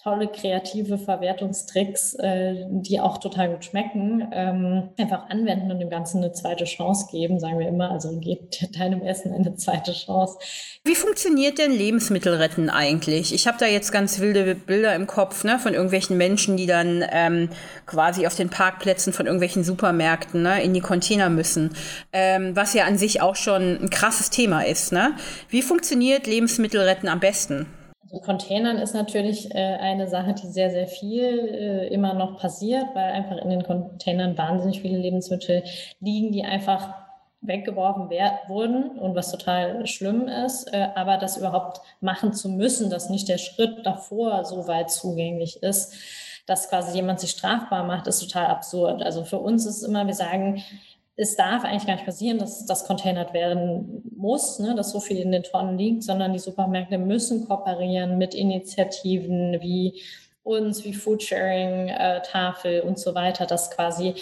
tolle 0.03 0.27
kreative 0.27 0.97
Verwertungstricks, 0.97 2.15
äh, 2.15 2.65
die 2.69 2.99
auch 2.99 3.19
total 3.19 3.51
gut 3.51 3.65
schmecken, 3.65 4.27
ähm, 4.33 4.89
einfach 4.97 5.29
anwenden 5.29 5.71
und 5.71 5.79
dem 5.79 5.91
Ganzen 5.91 6.23
eine 6.23 6.31
zweite 6.31 6.65
Chance 6.65 7.07
geben, 7.11 7.39
sagen 7.39 7.59
wir 7.59 7.67
immer. 7.67 7.91
Also 7.91 8.19
gebt 8.19 8.67
deinem 8.79 9.01
Essen 9.03 9.33
eine 9.33 9.55
zweite 9.55 9.93
Chance. 9.93 10.39
Wie 10.83 10.95
funktioniert 10.95 11.59
denn 11.59 11.71
Lebensmittelretten 11.71 12.69
eigentlich? 12.71 13.33
Ich 13.33 13.47
habe 13.47 13.57
da 13.59 13.67
jetzt 13.67 13.91
ganz 13.91 14.19
wilde 14.19 14.55
Bilder 14.55 14.95
im 14.95 15.05
Kopf 15.05 15.43
ne, 15.43 15.59
von 15.59 15.73
irgendwelchen 15.73 16.17
Menschen, 16.17 16.57
die 16.57 16.65
dann 16.65 17.05
ähm, 17.11 17.49
quasi 17.85 18.25
auf 18.25 18.35
den 18.35 18.49
Parkplätzen 18.49 19.13
von 19.13 19.27
irgendwelchen 19.27 19.63
Supermärkten 19.63 20.41
ne, 20.41 20.63
in 20.63 20.73
die 20.73 20.81
Container 20.81 21.29
müssen, 21.29 21.75
ähm, 22.11 22.55
was 22.55 22.73
ja 22.73 22.85
an 22.85 22.97
sich 22.97 23.21
auch 23.21 23.35
schon 23.35 23.77
ein 23.79 23.89
krasses 23.91 24.31
Thema 24.31 24.65
ist. 24.65 24.91
Ne? 24.91 25.13
Wie 25.49 25.61
funktioniert 25.61 26.25
Lebensmittelretten 26.25 27.07
am 27.07 27.19
besten? 27.19 27.67
Containern 28.19 28.77
ist 28.77 28.93
natürlich 28.93 29.53
äh, 29.55 29.57
eine 29.57 30.07
Sache, 30.07 30.33
die 30.33 30.47
sehr, 30.47 30.69
sehr 30.71 30.87
viel 30.87 31.23
äh, 31.23 31.87
immer 31.87 32.13
noch 32.13 32.37
passiert, 32.37 32.85
weil 32.93 33.11
einfach 33.11 33.37
in 33.37 33.49
den 33.49 33.63
Containern 33.63 34.37
wahnsinnig 34.37 34.81
viele 34.81 34.97
Lebensmittel 34.97 35.63
liegen, 35.99 36.31
die 36.31 36.43
einfach 36.43 36.93
weggeworfen 37.41 38.09
wurden 38.47 38.99
und 38.99 39.15
was 39.15 39.31
total 39.31 39.87
schlimm 39.87 40.27
ist, 40.27 40.71
äh, 40.73 40.89
aber 40.95 41.17
das 41.17 41.37
überhaupt 41.37 41.81
machen 41.99 42.33
zu 42.33 42.49
müssen, 42.49 42.89
dass 42.89 43.09
nicht 43.09 43.27
der 43.27 43.39
Schritt 43.39 43.85
davor 43.85 44.45
so 44.45 44.67
weit 44.67 44.91
zugänglich 44.91 45.63
ist, 45.63 45.93
dass 46.45 46.69
quasi 46.69 46.95
jemand 46.95 47.19
sich 47.19 47.31
strafbar 47.31 47.83
macht, 47.83 48.07
ist 48.07 48.19
total 48.19 48.47
absurd. 48.47 49.01
Also 49.01 49.23
für 49.23 49.39
uns 49.39 49.65
ist 49.65 49.83
immer, 49.83 50.05
wir 50.05 50.13
sagen, 50.13 50.61
es 51.21 51.35
darf 51.35 51.63
eigentlich 51.63 51.85
gar 51.85 51.93
nicht 51.93 52.05
passieren, 52.05 52.39
dass 52.39 52.65
das 52.65 52.85
containert 52.85 53.33
werden 53.33 54.03
muss, 54.17 54.57
ne, 54.57 54.73
dass 54.73 54.91
so 54.91 54.99
viel 54.99 55.17
in 55.17 55.31
den 55.31 55.43
Tonnen 55.43 55.77
liegt, 55.77 56.03
sondern 56.03 56.33
die 56.33 56.39
Supermärkte 56.39 56.97
müssen 56.97 57.47
kooperieren 57.47 58.17
mit 58.17 58.33
Initiativen 58.33 59.61
wie 59.61 60.01
uns, 60.41 60.83
wie 60.83 60.95
Foodsharing, 60.95 61.89
äh, 61.89 62.23
Tafel 62.23 62.81
und 62.81 62.97
so 62.97 63.13
weiter, 63.13 63.45
dass 63.45 63.69
quasi 63.69 64.15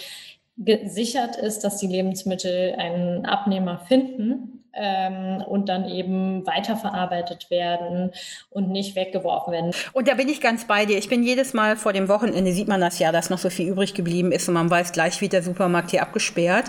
gesichert 0.58 1.36
ist, 1.36 1.64
dass 1.64 1.78
die 1.78 1.86
Lebensmittel 1.86 2.74
einen 2.76 3.24
Abnehmer 3.24 3.78
finden 3.78 4.59
ähm, 4.74 5.42
und 5.46 5.68
dann 5.68 5.88
eben 5.88 6.46
weiterverarbeitet 6.46 7.50
werden 7.50 8.12
und 8.50 8.70
nicht 8.70 8.96
weggeworfen 8.96 9.52
werden. 9.52 9.72
Und 9.92 10.08
da 10.08 10.14
bin 10.14 10.28
ich 10.28 10.40
ganz 10.40 10.66
bei 10.66 10.86
dir. 10.86 10.98
Ich 10.98 11.08
bin 11.08 11.22
jedes 11.22 11.54
Mal 11.54 11.76
vor 11.76 11.92
dem 11.92 12.08
Wochenende, 12.08 12.52
sieht 12.52 12.68
man 12.68 12.80
das 12.80 12.98
ja, 12.98 13.12
dass 13.12 13.30
noch 13.30 13.38
so 13.38 13.50
viel 13.50 13.68
übrig 13.68 13.94
geblieben 13.94 14.32
ist 14.32 14.48
und 14.48 14.54
man 14.54 14.70
weiß 14.70 14.92
gleich, 14.92 15.20
wird 15.20 15.32
der 15.32 15.42
Supermarkt 15.42 15.90
hier 15.90 16.02
abgesperrt. 16.02 16.66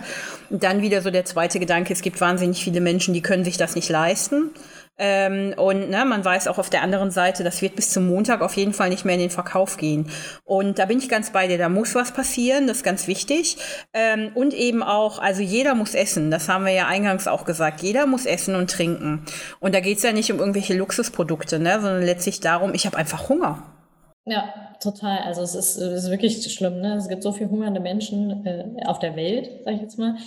Und 0.49 0.63
dann 0.63 0.81
wieder 0.81 1.01
so 1.01 1.11
der 1.11 1.25
zweite 1.25 1.59
Gedanke, 1.59 1.93
es 1.93 2.01
gibt 2.01 2.19
wahnsinnig 2.21 2.63
viele 2.63 2.81
Menschen, 2.81 3.13
die 3.13 3.21
können 3.21 3.43
sich 3.43 3.57
das 3.57 3.75
nicht 3.75 3.89
leisten. 3.89 4.51
Ähm, 4.97 5.53
und 5.57 5.89
ne, 5.89 6.05
man 6.05 6.23
weiß 6.23 6.47
auch 6.47 6.57
auf 6.57 6.69
der 6.69 6.83
anderen 6.83 7.11
Seite, 7.11 7.43
das 7.43 7.61
wird 7.61 7.75
bis 7.75 7.89
zum 7.89 8.07
Montag 8.07 8.41
auf 8.41 8.55
jeden 8.55 8.73
Fall 8.73 8.89
nicht 8.89 9.03
mehr 9.03 9.15
in 9.15 9.21
den 9.21 9.29
Verkauf 9.29 9.77
gehen. 9.77 10.09
Und 10.43 10.79
da 10.79 10.85
bin 10.85 10.99
ich 10.99 11.09
ganz 11.09 11.31
bei 11.31 11.47
dir, 11.47 11.57
da 11.57 11.69
muss 11.69 11.95
was 11.95 12.11
passieren, 12.11 12.67
das 12.67 12.77
ist 12.77 12.83
ganz 12.83 13.07
wichtig. 13.07 13.57
Ähm, 13.93 14.31
und 14.35 14.53
eben 14.53 14.83
auch, 14.83 15.19
also 15.19 15.41
jeder 15.41 15.73
muss 15.75 15.95
essen, 15.95 16.29
das 16.29 16.49
haben 16.49 16.65
wir 16.65 16.73
ja 16.73 16.87
eingangs 16.87 17.27
auch 17.27 17.45
gesagt, 17.45 17.81
jeder 17.81 18.05
muss 18.05 18.25
essen 18.25 18.55
und 18.55 18.69
trinken. 18.69 19.25
Und 19.59 19.73
da 19.73 19.79
geht 19.79 19.97
es 19.97 20.03
ja 20.03 20.11
nicht 20.11 20.31
um 20.31 20.39
irgendwelche 20.39 20.77
Luxusprodukte, 20.77 21.59
ne, 21.59 21.81
sondern 21.81 22.03
letztlich 22.03 22.39
darum, 22.39 22.73
ich 22.73 22.85
habe 22.85 22.97
einfach 22.97 23.27
Hunger. 23.29 23.63
Ja, 24.25 24.70
total. 24.81 25.19
Also 25.19 25.41
es 25.41 25.55
ist, 25.55 25.77
es 25.77 26.03
ist 26.03 26.11
wirklich 26.11 26.43
schlimm. 26.53 26.81
Ne? 26.81 26.95
Es 26.95 27.07
gibt 27.07 27.23
so 27.23 27.31
viele 27.31 27.49
hungernde 27.49 27.79
Menschen 27.79 28.45
äh, 28.45 28.85
auf 28.85 28.99
der 28.99 29.15
Welt, 29.15 29.63
sage 29.63 29.75
ich 29.77 29.81
jetzt 29.81 29.97
mal. 29.97 30.17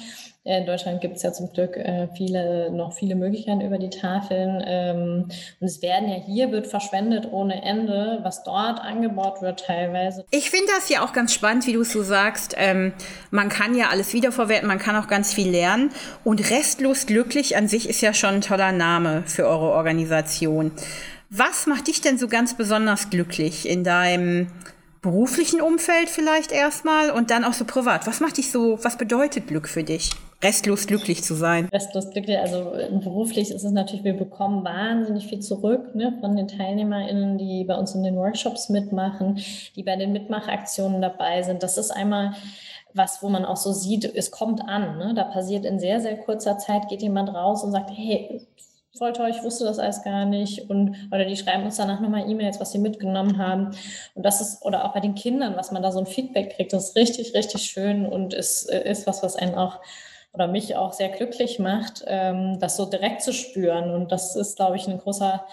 Äh, 0.44 0.60
in 0.60 0.66
Deutschland 0.66 1.00
gibt 1.00 1.16
es 1.16 1.22
ja 1.22 1.32
zum 1.32 1.52
Glück 1.52 1.76
äh, 1.76 2.08
viele, 2.16 2.70
noch 2.70 2.92
viele 2.92 3.14
Möglichkeiten 3.14 3.60
über 3.60 3.78
die 3.78 3.90
Tafeln. 3.90 4.62
Ähm, 4.66 5.28
und 5.60 5.66
es 5.66 5.82
werden 5.82 6.08
ja 6.08 6.16
hier, 6.16 6.52
wird 6.52 6.66
verschwendet 6.66 7.28
ohne 7.32 7.62
Ende, 7.62 8.20
was 8.22 8.44
dort 8.44 8.80
angebaut 8.80 9.42
wird 9.42 9.60
teilweise. 9.60 10.24
Ich 10.30 10.50
finde 10.50 10.66
das 10.76 10.88
ja 10.88 11.04
auch 11.04 11.12
ganz 11.12 11.32
spannend, 11.32 11.66
wie 11.66 11.72
du 11.72 11.80
es 11.80 11.92
so 11.92 12.02
sagst. 12.02 12.54
Ähm, 12.58 12.92
man 13.30 13.48
kann 13.48 13.74
ja 13.74 13.88
alles 13.88 14.12
wiederverwerten, 14.12 14.68
man 14.68 14.78
kann 14.78 14.96
auch 14.96 15.08
ganz 15.08 15.32
viel 15.32 15.50
lernen. 15.50 15.90
Und 16.24 16.50
restlos 16.50 17.06
glücklich 17.06 17.56
an 17.56 17.66
sich 17.66 17.88
ist 17.88 18.00
ja 18.02 18.12
schon 18.12 18.36
ein 18.36 18.40
toller 18.40 18.72
Name 18.72 19.22
für 19.26 19.46
eure 19.46 19.72
Organisation. 19.72 20.72
Was 21.30 21.66
macht 21.66 21.88
dich 21.88 22.00
denn 22.00 22.18
so 22.18 22.28
ganz 22.28 22.54
besonders 22.54 23.10
glücklich 23.10 23.68
in 23.68 23.84
deinem 23.84 24.48
beruflichen 25.02 25.60
Umfeld 25.60 26.08
vielleicht 26.08 26.50
erstmal 26.50 27.10
und 27.10 27.30
dann 27.30 27.44
auch 27.44 27.52
so 27.52 27.64
privat? 27.64 28.06
Was 28.06 28.20
macht 28.20 28.38
dich 28.38 28.50
so, 28.50 28.78
was 28.82 28.96
bedeutet 28.96 29.48
Glück 29.48 29.68
für 29.68 29.84
dich? 29.84 30.10
Restlos 30.42 30.86
glücklich 30.86 31.22
zu 31.22 31.34
sein. 31.34 31.68
Restlos 31.72 32.10
glücklich, 32.10 32.38
also 32.38 32.72
beruflich 33.02 33.50
ist 33.50 33.64
es 33.64 33.72
natürlich, 33.72 34.04
wir 34.04 34.14
bekommen 34.14 34.64
wahnsinnig 34.64 35.26
viel 35.26 35.40
zurück 35.40 35.94
ne, 35.94 36.16
von 36.20 36.36
den 36.36 36.48
TeilnehmerInnen, 36.48 37.38
die 37.38 37.64
bei 37.64 37.74
uns 37.74 37.94
in 37.94 38.02
den 38.02 38.16
Workshops 38.16 38.68
mitmachen, 38.68 39.38
die 39.74 39.82
bei 39.82 39.96
den 39.96 40.12
Mitmachaktionen 40.12 41.00
dabei 41.00 41.42
sind. 41.42 41.62
Das 41.62 41.78
ist 41.78 41.90
einmal 41.90 42.34
was, 42.94 43.22
wo 43.22 43.28
man 43.28 43.44
auch 43.44 43.56
so 43.56 43.72
sieht, 43.72 44.04
es 44.04 44.30
kommt 44.30 44.62
an. 44.66 44.98
Ne? 44.98 45.14
Da 45.14 45.24
passiert 45.24 45.64
in 45.64 45.80
sehr, 45.80 46.00
sehr 46.00 46.16
kurzer 46.16 46.58
Zeit, 46.58 46.88
geht 46.88 47.02
jemand 47.02 47.28
raus 47.34 47.64
und 47.64 47.72
sagt, 47.72 47.90
hey, 47.90 48.46
voll 48.96 49.12
toll, 49.12 49.30
ich 49.30 49.42
wusste 49.42 49.64
das 49.64 49.78
alles 49.78 50.02
gar 50.02 50.24
nicht. 50.24 50.70
Und, 50.70 50.96
oder 51.10 51.24
die 51.24 51.36
schreiben 51.36 51.64
uns 51.64 51.76
danach 51.76 52.00
nochmal 52.00 52.30
E-Mails, 52.30 52.60
was 52.60 52.72
sie 52.72 52.78
mitgenommen 52.78 53.38
haben. 53.38 53.70
Und 54.14 54.24
das 54.24 54.40
ist, 54.40 54.64
oder 54.64 54.84
auch 54.84 54.94
bei 54.94 55.00
den 55.00 55.14
Kindern, 55.14 55.56
was 55.56 55.72
man 55.72 55.82
da 55.82 55.92
so 55.92 55.98
ein 55.98 56.06
Feedback 56.06 56.56
kriegt, 56.56 56.72
das 56.72 56.90
ist 56.90 56.96
richtig, 56.96 57.34
richtig 57.34 57.62
schön 57.64 58.06
und 58.06 58.34
ist, 58.34 58.70
ist 58.70 59.06
was, 59.06 59.22
was 59.22 59.36
einen 59.36 59.54
auch 59.54 59.80
oder 60.32 60.48
mich 60.48 60.74
auch 60.74 60.92
sehr 60.92 61.10
glücklich 61.10 61.60
macht, 61.60 62.02
ähm, 62.06 62.58
das 62.58 62.76
so 62.76 62.86
direkt 62.86 63.22
zu 63.22 63.32
spüren. 63.32 63.90
Und 63.90 64.10
das 64.10 64.34
ist, 64.34 64.56
glaube 64.56 64.76
ich, 64.76 64.88
ein 64.88 64.98
großer 64.98 65.46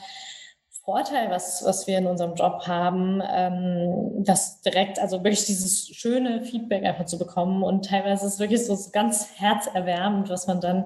Vorteil, 0.84 1.30
was, 1.30 1.64
was 1.64 1.86
wir 1.86 2.00
in 2.00 2.08
unserem 2.08 2.34
Job 2.34 2.66
haben, 2.66 3.22
ähm, 3.32 4.24
das 4.24 4.62
direkt, 4.62 4.98
also 4.98 5.18
wirklich 5.24 5.46
dieses 5.46 5.88
schöne 5.88 6.42
Feedback 6.44 6.84
einfach 6.84 7.06
zu 7.06 7.20
bekommen. 7.20 7.62
Und 7.62 7.86
teilweise 7.86 8.26
ist 8.26 8.34
es 8.34 8.40
wirklich 8.40 8.66
so 8.66 8.76
ganz 8.92 9.30
herzerwärmend, 9.36 10.30
was 10.30 10.48
man 10.48 10.60
dann 10.60 10.86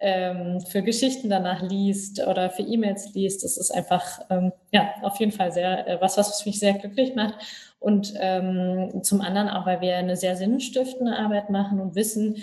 ähm, 0.00 0.60
für 0.62 0.82
Geschichten 0.82 1.28
danach 1.28 1.60
liest 1.60 2.26
oder 2.26 2.48
für 2.48 2.62
E-Mails 2.62 3.12
liest. 3.12 3.44
Das 3.44 3.58
ist 3.58 3.70
einfach, 3.70 4.20
ähm, 4.30 4.52
ja, 4.72 4.94
auf 5.02 5.20
jeden 5.20 5.32
Fall 5.32 5.52
sehr, 5.52 5.86
äh, 5.86 6.00
was, 6.00 6.16
was 6.16 6.46
mich 6.46 6.58
sehr 6.58 6.72
glücklich 6.72 7.14
macht. 7.14 7.34
Und 7.78 8.14
ähm, 8.18 9.02
zum 9.02 9.20
anderen 9.20 9.50
auch, 9.50 9.66
weil 9.66 9.82
wir 9.82 9.96
eine 9.96 10.16
sehr 10.16 10.36
sinnstiftende 10.36 11.14
Arbeit 11.14 11.50
machen 11.50 11.78
und 11.78 11.94
wissen, 11.94 12.36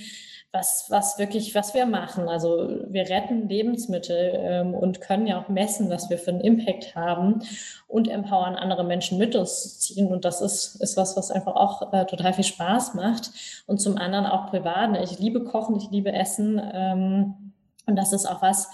was, 0.54 0.86
was 0.90 1.18
wirklich, 1.18 1.56
was 1.56 1.74
wir 1.74 1.88
machen. 1.88 2.30
Also 2.30 2.70
wir 2.88 3.10
retten 3.10 3.50
Lebensmittel 3.50 4.34
ähm, 4.36 4.76
und 4.76 5.02
können 5.02 5.26
ja 5.26 5.42
auch 5.42 5.50
messen, 5.50 5.90
was 5.90 6.12
wir 6.12 6.20
für 6.20 6.30
einen 6.30 6.42
Impact 6.42 6.96
haben 6.96 7.42
und 7.88 8.08
empowern 8.08 8.56
andere 8.56 8.84
Menschen 8.84 9.18
mit 9.18 9.36
uns 9.36 9.64
zu 9.64 9.80
ziehen. 9.80 10.08
Und 10.12 10.26
das 10.26 10.42
ist, 10.42 10.76
ist 10.76 10.96
was, 10.96 11.18
was 11.18 11.32
einfach 11.32 11.56
auch 11.56 11.92
äh, 11.92 12.06
total 12.06 12.34
viel 12.34 12.44
Spaß 12.44 12.94
macht. 12.94 13.32
Und 13.66 13.82
zum 13.82 13.98
anderen 13.98 14.28
auch 14.28 14.52
privat. 14.52 14.96
Ich 15.04 15.18
liebe 15.18 15.44
Kochen, 15.44 15.76
ich 15.76 15.90
liebe 15.90 16.14
Essen. 16.14 16.62
Ähm, 16.72 17.54
und 17.88 17.96
das 17.96 18.14
ist 18.14 18.28
auch 18.28 18.44
was, 18.44 18.70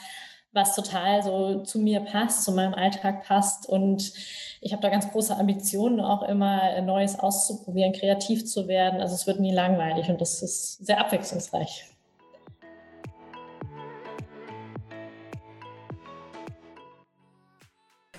was 0.51 0.75
total 0.75 1.23
so 1.23 1.63
zu 1.63 1.79
mir 1.79 1.99
passt, 1.99 2.43
zu 2.43 2.51
meinem 2.51 2.73
Alltag 2.73 3.23
passt. 3.23 3.67
Und 3.67 4.13
ich 4.61 4.71
habe 4.71 4.81
da 4.81 4.89
ganz 4.89 5.09
große 5.11 5.35
Ambitionen, 5.35 5.99
auch 5.99 6.23
immer 6.23 6.81
Neues 6.81 7.19
auszuprobieren, 7.19 7.93
kreativ 7.93 8.45
zu 8.45 8.67
werden. 8.67 9.01
Also 9.01 9.15
es 9.15 9.27
wird 9.27 9.39
nie 9.39 9.53
langweilig 9.53 10.09
und 10.09 10.21
das 10.21 10.41
ist 10.41 10.85
sehr 10.85 10.99
abwechslungsreich. 10.99 11.85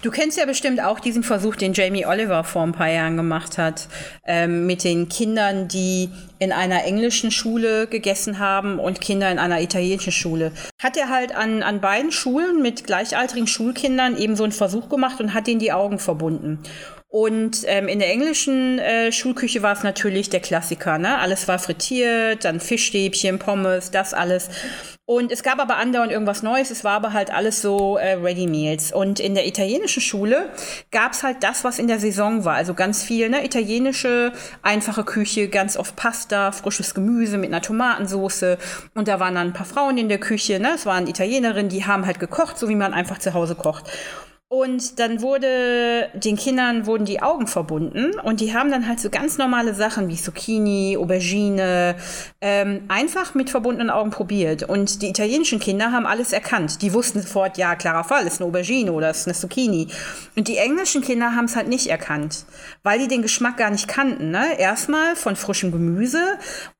Du 0.02 0.10
kennst 0.10 0.38
ja 0.38 0.46
bestimmt 0.46 0.82
auch 0.82 0.98
diesen 0.98 1.22
Versuch, 1.22 1.56
den 1.56 1.74
Jamie 1.74 2.06
Oliver 2.06 2.42
vor 2.42 2.62
ein 2.62 2.72
paar 2.72 2.88
Jahren 2.88 3.18
gemacht 3.18 3.58
hat, 3.58 3.86
ähm, 4.26 4.64
mit 4.64 4.82
den 4.82 5.10
Kindern, 5.10 5.68
die 5.68 6.08
in 6.38 6.52
einer 6.52 6.84
englischen 6.84 7.30
Schule 7.30 7.86
gegessen 7.86 8.38
haben 8.38 8.78
und 8.78 9.02
Kinder 9.02 9.30
in 9.30 9.38
einer 9.38 9.60
italienischen 9.60 10.12
Schule. 10.12 10.52
Hat 10.80 10.96
er 10.96 11.10
halt 11.10 11.34
an, 11.34 11.62
an 11.62 11.82
beiden 11.82 12.12
Schulen 12.12 12.62
mit 12.62 12.86
gleichaltrigen 12.86 13.46
Schulkindern 13.46 14.16
eben 14.16 14.36
so 14.36 14.44
einen 14.44 14.52
Versuch 14.52 14.88
gemacht 14.88 15.20
und 15.20 15.34
hat 15.34 15.48
ihnen 15.48 15.60
die 15.60 15.72
Augen 15.72 15.98
verbunden. 15.98 16.60
Und 17.08 17.64
ähm, 17.66 17.88
in 17.88 17.98
der 17.98 18.10
englischen 18.10 18.78
äh, 18.78 19.12
Schulküche 19.12 19.62
war 19.62 19.72
es 19.72 19.82
natürlich 19.82 20.30
der 20.30 20.40
Klassiker, 20.40 20.96
ne? 20.96 21.18
Alles 21.18 21.48
war 21.48 21.58
frittiert, 21.58 22.44
dann 22.44 22.60
Fischstäbchen, 22.60 23.38
Pommes, 23.38 23.90
das 23.90 24.14
alles. 24.14 24.48
Und 25.10 25.32
es 25.32 25.42
gab 25.42 25.58
aber 25.58 25.76
andauernd 25.76 26.12
irgendwas 26.12 26.44
Neues. 26.44 26.70
Es 26.70 26.84
war 26.84 26.92
aber 26.92 27.12
halt 27.12 27.32
alles 27.32 27.60
so 27.60 27.96
äh, 27.96 28.12
Ready 28.12 28.46
Meals. 28.46 28.92
Und 28.92 29.18
in 29.18 29.34
der 29.34 29.44
italienischen 29.44 30.00
Schule 30.00 30.50
gab 30.92 31.14
es 31.14 31.24
halt 31.24 31.38
das, 31.42 31.64
was 31.64 31.80
in 31.80 31.88
der 31.88 31.98
Saison 31.98 32.44
war. 32.44 32.54
Also 32.54 32.74
ganz 32.74 33.02
viel, 33.02 33.28
ne? 33.28 33.44
Italienische, 33.44 34.30
einfache 34.62 35.02
Küche, 35.02 35.48
ganz 35.48 35.76
oft 35.76 35.96
Pasta, 35.96 36.52
frisches 36.52 36.94
Gemüse 36.94 37.38
mit 37.38 37.50
einer 37.50 37.60
Tomatensauce. 37.60 38.56
Und 38.94 39.08
da 39.08 39.18
waren 39.18 39.34
dann 39.34 39.48
ein 39.48 39.52
paar 39.52 39.66
Frauen 39.66 39.98
in 39.98 40.08
der 40.08 40.20
Küche, 40.20 40.60
ne? 40.60 40.74
Es 40.76 40.86
waren 40.86 41.08
Italienerinnen, 41.08 41.70
die 41.70 41.84
haben 41.84 42.06
halt 42.06 42.20
gekocht, 42.20 42.56
so 42.56 42.68
wie 42.68 42.76
man 42.76 42.94
einfach 42.94 43.18
zu 43.18 43.34
Hause 43.34 43.56
kocht. 43.56 43.90
Und 44.52 44.98
dann 44.98 45.22
wurde 45.22 46.08
den 46.12 46.34
Kindern 46.34 46.84
wurden 46.84 47.04
die 47.04 47.22
Augen 47.22 47.46
verbunden 47.46 48.18
und 48.18 48.40
die 48.40 48.52
haben 48.52 48.72
dann 48.72 48.88
halt 48.88 48.98
so 48.98 49.08
ganz 49.08 49.38
normale 49.38 49.74
Sachen 49.74 50.08
wie 50.08 50.16
Zucchini, 50.16 50.96
Aubergine 50.98 51.94
ähm, 52.40 52.82
einfach 52.88 53.34
mit 53.34 53.48
verbundenen 53.48 53.90
Augen 53.90 54.10
probiert. 54.10 54.64
Und 54.64 55.02
die 55.02 55.08
italienischen 55.08 55.60
Kinder 55.60 55.92
haben 55.92 56.04
alles 56.04 56.32
erkannt. 56.32 56.82
Die 56.82 56.92
wussten 56.92 57.22
sofort, 57.22 57.58
ja, 57.58 57.76
klarer 57.76 58.02
Fall, 58.02 58.26
ist 58.26 58.40
eine 58.40 58.48
Aubergine 58.48 58.90
oder 58.90 59.10
ist 59.10 59.28
eine 59.28 59.36
Zucchini. 59.36 59.86
Und 60.34 60.48
die 60.48 60.56
englischen 60.56 61.02
Kinder 61.02 61.36
haben 61.36 61.44
es 61.44 61.54
halt 61.54 61.68
nicht 61.68 61.86
erkannt, 61.86 62.44
weil 62.82 62.98
die 62.98 63.06
den 63.06 63.22
Geschmack 63.22 63.56
gar 63.56 63.70
nicht 63.70 63.86
kannten. 63.86 64.32
Ne? 64.32 64.58
Erstmal 64.58 65.14
von 65.14 65.36
frischem 65.36 65.70
Gemüse 65.70 66.22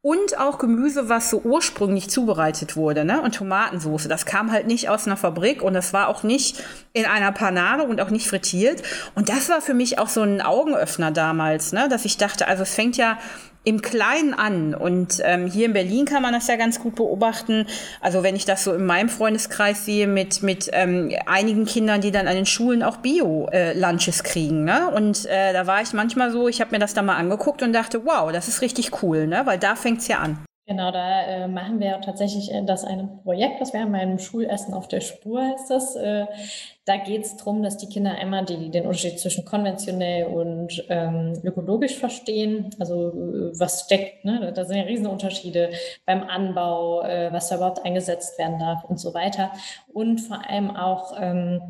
und 0.03 0.41
auch 0.41 0.59
Gemüse, 0.59 1.09
was 1.09 1.31
so 1.31 1.41
ursprünglich 1.45 2.11
zubereitet 2.11 2.75
wurde. 2.75 3.05
Ne? 3.05 3.23
Und 3.23 3.37
Tomatensauce. 3.37 4.09
Das 4.09 4.27
kam 4.27 4.51
halt 4.51 4.67
nicht 4.67 4.89
aus 4.89 5.07
einer 5.07 5.17
Fabrik 5.17 5.63
und 5.63 5.75
das 5.75 5.93
war 5.93 6.09
auch 6.09 6.25
nicht 6.25 6.65
in 6.95 7.05
einer 7.05 7.31
Panade 7.31 7.60
Banane 7.61 7.85
und 7.85 8.01
auch 8.01 8.11
nicht 8.11 8.27
frittiert. 8.27 8.83
Und 9.15 9.29
das 9.29 9.49
war 9.49 9.61
für 9.61 9.75
mich 9.75 9.99
auch 9.99 10.09
so 10.09 10.23
ein 10.23 10.41
Augenöffner 10.41 11.11
damals, 11.11 11.73
ne? 11.73 11.89
dass 11.89 12.05
ich 12.05 12.17
dachte, 12.17 12.49
also 12.49 12.63
es 12.63 12.75
fängt 12.75 12.97
ja 12.97 13.19
im 13.63 13.83
Kleinen 13.83 14.33
an. 14.33 14.75
Und 14.75 15.21
ähm, 15.23 15.47
hier 15.47 15.67
in 15.67 15.75
Berlin 15.75 16.07
kann 16.07 16.23
man 16.23 16.33
das 16.33 16.47
ja 16.47 16.57
ganz 16.57 16.81
gut 16.81 16.95
beobachten. 16.95 17.67
Also 18.01 18.23
wenn 18.23 18.35
ich 18.35 18.47
das 18.47 18.65
so 18.65 18.73
in 18.73 18.87
meinem 18.87 19.11
Freundeskreis 19.11 19.85
sehe 19.85 20.07
mit, 20.07 20.43
mit 20.43 20.71
ähm, 20.73 21.13
einigen 21.27 21.67
Kindern, 21.67 22.01
die 22.01 22.11
dann 22.11 22.27
an 22.27 22.37
den 22.37 22.47
Schulen 22.47 22.83
auch 22.83 22.97
Bio-Lunches 22.99 24.21
äh, 24.21 24.25
kriegen. 24.25 24.65
Ne? 24.65 24.91
Und 24.91 25.27
äh, 25.27 25.53
da 25.53 25.67
war 25.67 25.83
ich 25.83 25.93
manchmal 25.93 26.33
so, 26.33 26.49
ich 26.49 26.63
habe 26.63 26.71
mir 26.71 26.79
das 26.79 26.95
da 26.95 27.03
mal 27.03 27.17
angeguckt 27.17 27.63
und 27.63 27.75
dachte, 27.75 28.07
wow, 28.07 28.33
das 28.33 28.49
ist 28.49 28.63
richtig 28.63 29.03
cool, 29.03 29.27
ne? 29.27 29.43
weil 29.45 29.59
da 29.59 29.77
fängt 29.77 30.01
es 30.01 30.09
ja 30.09 30.21
an. 30.21 30.39
Genau, 30.71 30.93
da 30.93 31.23
äh, 31.23 31.49
machen 31.49 31.81
wir 31.81 32.01
tatsächlich 32.01 32.55
äh, 32.55 32.63
das 32.65 32.85
eine 32.85 33.09
Projekt, 33.25 33.61
das 33.61 33.73
wir 33.73 33.81
haben, 33.81 33.91
beim 33.91 34.21
Schulessen 34.21 34.73
auf 34.73 34.87
der 34.87 35.01
Spur 35.01 35.43
heißt 35.43 35.69
das. 35.69 35.97
Äh, 35.97 36.27
da 36.85 36.97
geht 36.97 37.25
es 37.25 37.37
darum, 37.37 37.65
dass 37.65 37.77
die 37.77 37.89
Kinder 37.89 38.13
einmal 38.13 38.45
die, 38.45 38.71
den 38.71 38.85
Unterschied 38.85 39.19
zwischen 39.19 39.45
konventionell 39.45 40.27
und 40.27 40.85
ähm, 40.89 41.33
ökologisch 41.43 41.97
verstehen. 41.99 42.71
Also 42.79 43.09
äh, 43.09 43.59
was 43.59 43.81
steckt, 43.81 44.25
ne? 44.25 44.53
da 44.55 44.65
sind 44.65 44.77
ja 44.77 44.85
riesen 44.85 45.09
Unterschiede 45.09 45.71
beim 46.07 46.23
Anbau, 46.23 47.03
äh, 47.03 47.33
was 47.33 47.49
da 47.49 47.57
überhaupt 47.57 47.85
eingesetzt 47.85 48.39
werden 48.39 48.61
darf 48.61 48.85
und 48.85 49.01
so 49.01 49.13
weiter. 49.13 49.51
Und 49.93 50.21
vor 50.21 50.49
allem 50.49 50.71
auch 50.71 51.21
ähm, 51.21 51.61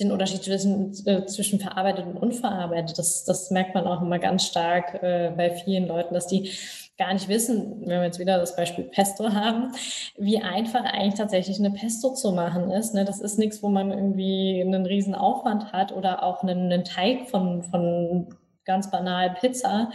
den 0.00 0.10
Unterschied 0.10 0.42
zwischen, 0.42 0.92
äh, 1.06 1.26
zwischen 1.26 1.60
verarbeitet 1.60 2.06
und 2.06 2.16
unverarbeitet. 2.16 2.98
Das, 2.98 3.24
das 3.24 3.52
merkt 3.52 3.76
man 3.76 3.86
auch 3.86 4.02
immer 4.02 4.18
ganz 4.18 4.46
stark 4.46 5.00
äh, 5.00 5.30
bei 5.36 5.50
vielen 5.50 5.86
Leuten, 5.86 6.12
dass 6.12 6.26
die 6.26 6.50
gar 6.98 7.12
nicht 7.12 7.28
wissen, 7.28 7.80
wenn 7.80 8.00
wir 8.00 8.04
jetzt 8.04 8.18
wieder 8.18 8.38
das 8.38 8.56
Beispiel 8.56 8.84
Pesto 8.84 9.32
haben, 9.32 9.72
wie 10.16 10.38
einfach 10.38 10.84
eigentlich 10.84 11.14
tatsächlich 11.14 11.58
eine 11.58 11.70
Pesto 11.70 12.14
zu 12.14 12.32
machen 12.32 12.70
ist. 12.70 12.94
Ne? 12.94 13.04
Das 13.04 13.20
ist 13.20 13.38
nichts, 13.38 13.62
wo 13.62 13.68
man 13.68 13.90
irgendwie 13.90 14.62
einen 14.64 14.86
riesen 14.86 15.14
Aufwand 15.14 15.72
hat 15.72 15.92
oder 15.92 16.22
auch 16.22 16.42
einen, 16.42 16.84
Teig 16.84 17.28
von, 17.28 17.62
von 17.62 18.28
ganz 18.64 18.90
banal 18.90 19.34
Pizza 19.40 19.90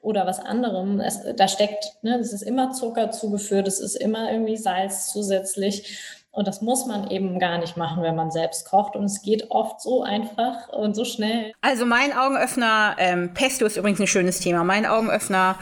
oder 0.00 0.26
was 0.26 0.40
anderem. 0.40 1.00
Es, 1.00 1.20
da 1.36 1.48
steckt, 1.48 1.92
ne, 2.02 2.18
es 2.18 2.32
ist 2.32 2.42
immer 2.42 2.72
Zucker 2.72 3.10
zugeführt, 3.10 3.68
es 3.68 3.80
ist 3.80 3.94
immer 3.94 4.30
irgendwie 4.30 4.56
Salz 4.56 5.10
zusätzlich. 5.12 5.98
Und 6.30 6.46
das 6.46 6.62
muss 6.62 6.86
man 6.86 7.10
eben 7.10 7.38
gar 7.40 7.58
nicht 7.58 7.76
machen, 7.76 8.02
wenn 8.02 8.14
man 8.14 8.30
selbst 8.30 8.68
kocht. 8.68 8.94
Und 8.94 9.04
es 9.04 9.22
geht 9.22 9.50
oft 9.50 9.80
so 9.80 10.02
einfach 10.02 10.68
und 10.68 10.94
so 10.94 11.04
schnell. 11.04 11.52
Also 11.62 11.84
mein 11.84 12.12
Augenöffner, 12.12 12.94
ähm, 12.98 13.34
Pesto 13.34 13.66
ist 13.66 13.76
übrigens 13.76 14.00
ein 14.00 14.06
schönes 14.06 14.38
Thema. 14.38 14.62
Mein 14.62 14.86
Augenöffner 14.86 15.56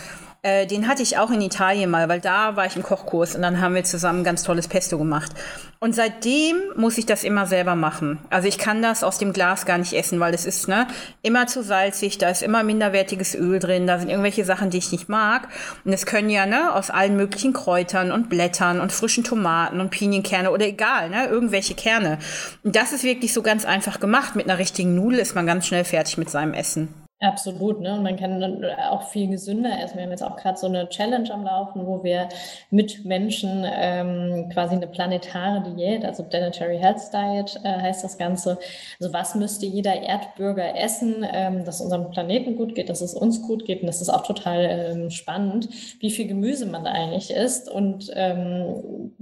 äh, 0.46 0.64
den 0.64 0.86
hatte 0.86 1.02
ich 1.02 1.18
auch 1.18 1.32
in 1.32 1.40
Italien 1.40 1.90
mal, 1.90 2.08
weil 2.08 2.20
da 2.20 2.54
war 2.54 2.66
ich 2.66 2.76
im 2.76 2.84
Kochkurs 2.84 3.34
und 3.34 3.42
dann 3.42 3.60
haben 3.60 3.74
wir 3.74 3.82
zusammen 3.82 4.22
ganz 4.22 4.44
tolles 4.44 4.68
Pesto 4.68 4.96
gemacht. 4.96 5.32
Und 5.80 5.92
seitdem 5.92 6.56
muss 6.76 6.98
ich 6.98 7.04
das 7.04 7.24
immer 7.24 7.46
selber 7.46 7.74
machen. 7.74 8.20
Also 8.30 8.46
ich 8.46 8.56
kann 8.56 8.80
das 8.80 9.02
aus 9.02 9.18
dem 9.18 9.32
Glas 9.32 9.66
gar 9.66 9.76
nicht 9.76 9.92
essen, 9.92 10.20
weil 10.20 10.32
es 10.34 10.46
ist 10.46 10.68
ne, 10.68 10.86
immer 11.22 11.48
zu 11.48 11.64
salzig, 11.64 12.18
da 12.18 12.28
ist 12.28 12.44
immer 12.44 12.62
minderwertiges 12.62 13.34
Öl 13.34 13.58
drin, 13.58 13.88
da 13.88 13.98
sind 13.98 14.08
irgendwelche 14.08 14.44
Sachen, 14.44 14.70
die 14.70 14.78
ich 14.78 14.92
nicht 14.92 15.08
mag. 15.08 15.48
Und 15.84 15.92
es 15.92 16.06
können 16.06 16.30
ja 16.30 16.46
ne, 16.46 16.72
aus 16.72 16.90
allen 16.90 17.16
möglichen 17.16 17.52
Kräutern 17.52 18.12
und 18.12 18.28
Blättern 18.28 18.80
und 18.80 18.92
frischen 18.92 19.24
Tomaten 19.24 19.80
und 19.80 19.90
Pinienkerne 19.90 20.52
oder 20.52 20.66
egal, 20.66 21.10
ne, 21.10 21.26
irgendwelche 21.26 21.74
Kerne. 21.74 22.18
Und 22.62 22.76
das 22.76 22.92
ist 22.92 23.02
wirklich 23.02 23.32
so 23.32 23.42
ganz 23.42 23.64
einfach 23.64 23.98
gemacht. 23.98 24.36
Mit 24.36 24.48
einer 24.48 24.60
richtigen 24.60 24.94
Nudel 24.94 25.18
ist 25.18 25.34
man 25.34 25.46
ganz 25.46 25.66
schnell 25.66 25.84
fertig 25.84 26.18
mit 26.18 26.30
seinem 26.30 26.54
Essen. 26.54 27.05
Absolut, 27.18 27.80
ne? 27.80 27.94
Und 27.94 28.02
man 28.02 28.16
kann 28.16 28.40
dann 28.42 28.62
auch 28.90 29.04
viel 29.08 29.28
gesünder 29.28 29.70
essen. 29.82 29.96
Wir 29.96 30.02
haben 30.04 30.10
jetzt 30.10 30.22
auch 30.22 30.36
gerade 30.36 30.58
so 30.58 30.66
eine 30.66 30.86
Challenge 30.90 31.32
am 31.32 31.44
Laufen, 31.44 31.86
wo 31.86 32.04
wir 32.04 32.28
mit 32.70 33.06
Menschen 33.06 33.64
ähm, 33.66 34.50
quasi 34.52 34.74
eine 34.74 34.86
planetare 34.86 35.62
Diät, 35.62 36.04
also 36.04 36.24
Planetary 36.24 36.76
Health 36.76 37.00
Diet 37.14 37.58
äh, 37.64 37.80
heißt 37.80 38.04
das 38.04 38.18
Ganze. 38.18 38.58
Also 39.00 39.14
was 39.14 39.34
müsste 39.34 39.64
jeder 39.64 39.94
Erdbürger 40.02 40.78
essen, 40.78 41.24
ähm, 41.32 41.64
dass 41.64 41.80
unserem 41.80 42.10
Planeten 42.10 42.54
gut 42.54 42.74
geht, 42.74 42.90
dass 42.90 43.00
es 43.00 43.14
uns 43.14 43.40
gut 43.40 43.64
geht. 43.64 43.80
Und 43.80 43.86
das 43.86 44.02
ist 44.02 44.10
auch 44.10 44.26
total 44.26 44.64
ähm, 44.64 45.08
spannend, 45.10 45.70
wie 46.00 46.10
viel 46.10 46.26
Gemüse 46.26 46.66
man 46.66 46.84
da 46.84 46.90
eigentlich 46.90 47.30
isst. 47.30 47.70
Und 47.70 48.10
ähm, 48.14 49.14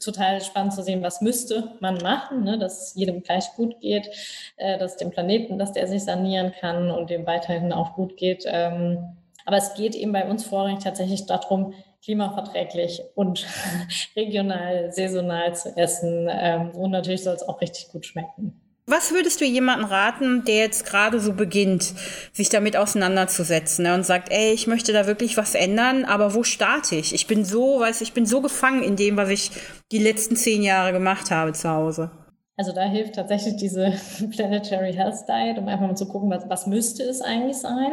total 0.00 0.40
spannend 0.40 0.74
zu 0.74 0.82
sehen, 0.82 1.02
was 1.02 1.20
müsste 1.20 1.72
man 1.80 1.98
machen, 1.98 2.44
ne? 2.44 2.58
dass 2.58 2.88
es 2.88 2.94
jedem 2.94 3.22
gleich 3.22 3.44
gut 3.56 3.80
geht, 3.80 4.08
äh, 4.56 4.78
dass 4.78 4.96
dem 4.96 5.10
Planeten, 5.10 5.58
dass 5.58 5.72
der 5.72 5.86
sich 5.86 6.04
sanieren 6.04 6.52
kann 6.58 6.90
und 6.90 7.10
dem 7.10 7.26
weiterhin 7.26 7.72
auch 7.72 7.94
gut 7.94 8.16
geht. 8.16 8.44
Ähm, 8.46 9.16
Aber 9.46 9.56
es 9.56 9.74
geht 9.74 9.94
eben 9.94 10.12
bei 10.12 10.28
uns 10.28 10.44
vorrangig 10.44 10.82
tatsächlich 10.82 11.26
darum, 11.26 11.74
klimaverträglich 12.02 13.02
und 13.14 13.46
regional, 14.16 14.92
saisonal 14.92 15.54
zu 15.54 15.76
essen. 15.76 16.28
Ähm, 16.30 16.70
und 16.70 16.90
natürlich 16.90 17.22
soll 17.22 17.34
es 17.34 17.42
auch 17.42 17.60
richtig 17.60 17.88
gut 17.88 18.06
schmecken. 18.06 18.63
Was 18.86 19.12
würdest 19.12 19.40
du 19.40 19.46
jemandem 19.46 19.88
raten, 19.88 20.44
der 20.44 20.56
jetzt 20.56 20.84
gerade 20.84 21.18
so 21.18 21.32
beginnt, 21.32 21.94
sich 22.34 22.50
damit 22.50 22.76
auseinanderzusetzen 22.76 23.84
ne, 23.84 23.94
und 23.94 24.04
sagt, 24.04 24.30
ey, 24.30 24.52
ich 24.52 24.66
möchte 24.66 24.92
da 24.92 25.06
wirklich 25.06 25.38
was 25.38 25.54
ändern, 25.54 26.04
aber 26.04 26.34
wo 26.34 26.42
starte 26.42 26.96
ich? 26.96 27.14
Ich 27.14 27.26
bin 27.26 27.46
so, 27.46 27.80
weiß 27.80 28.02
ich 28.02 28.12
bin 28.12 28.26
so 28.26 28.42
gefangen 28.42 28.82
in 28.82 28.96
dem, 28.96 29.16
was 29.16 29.30
ich 29.30 29.52
die 29.90 29.98
letzten 29.98 30.36
zehn 30.36 30.62
Jahre 30.62 30.92
gemacht 30.92 31.30
habe 31.30 31.54
zu 31.54 31.70
Hause. 31.70 32.10
Also 32.58 32.72
da 32.72 32.82
hilft 32.82 33.14
tatsächlich 33.14 33.56
diese 33.56 33.94
Planetary 34.30 34.92
Health 34.92 35.26
Diet, 35.26 35.56
um 35.56 35.66
einfach 35.66 35.86
mal 35.86 35.96
zu 35.96 36.06
gucken, 36.06 36.28
was, 36.30 36.48
was 36.50 36.66
müsste 36.66 37.04
es 37.04 37.22
eigentlich 37.22 37.56
sein 37.56 37.92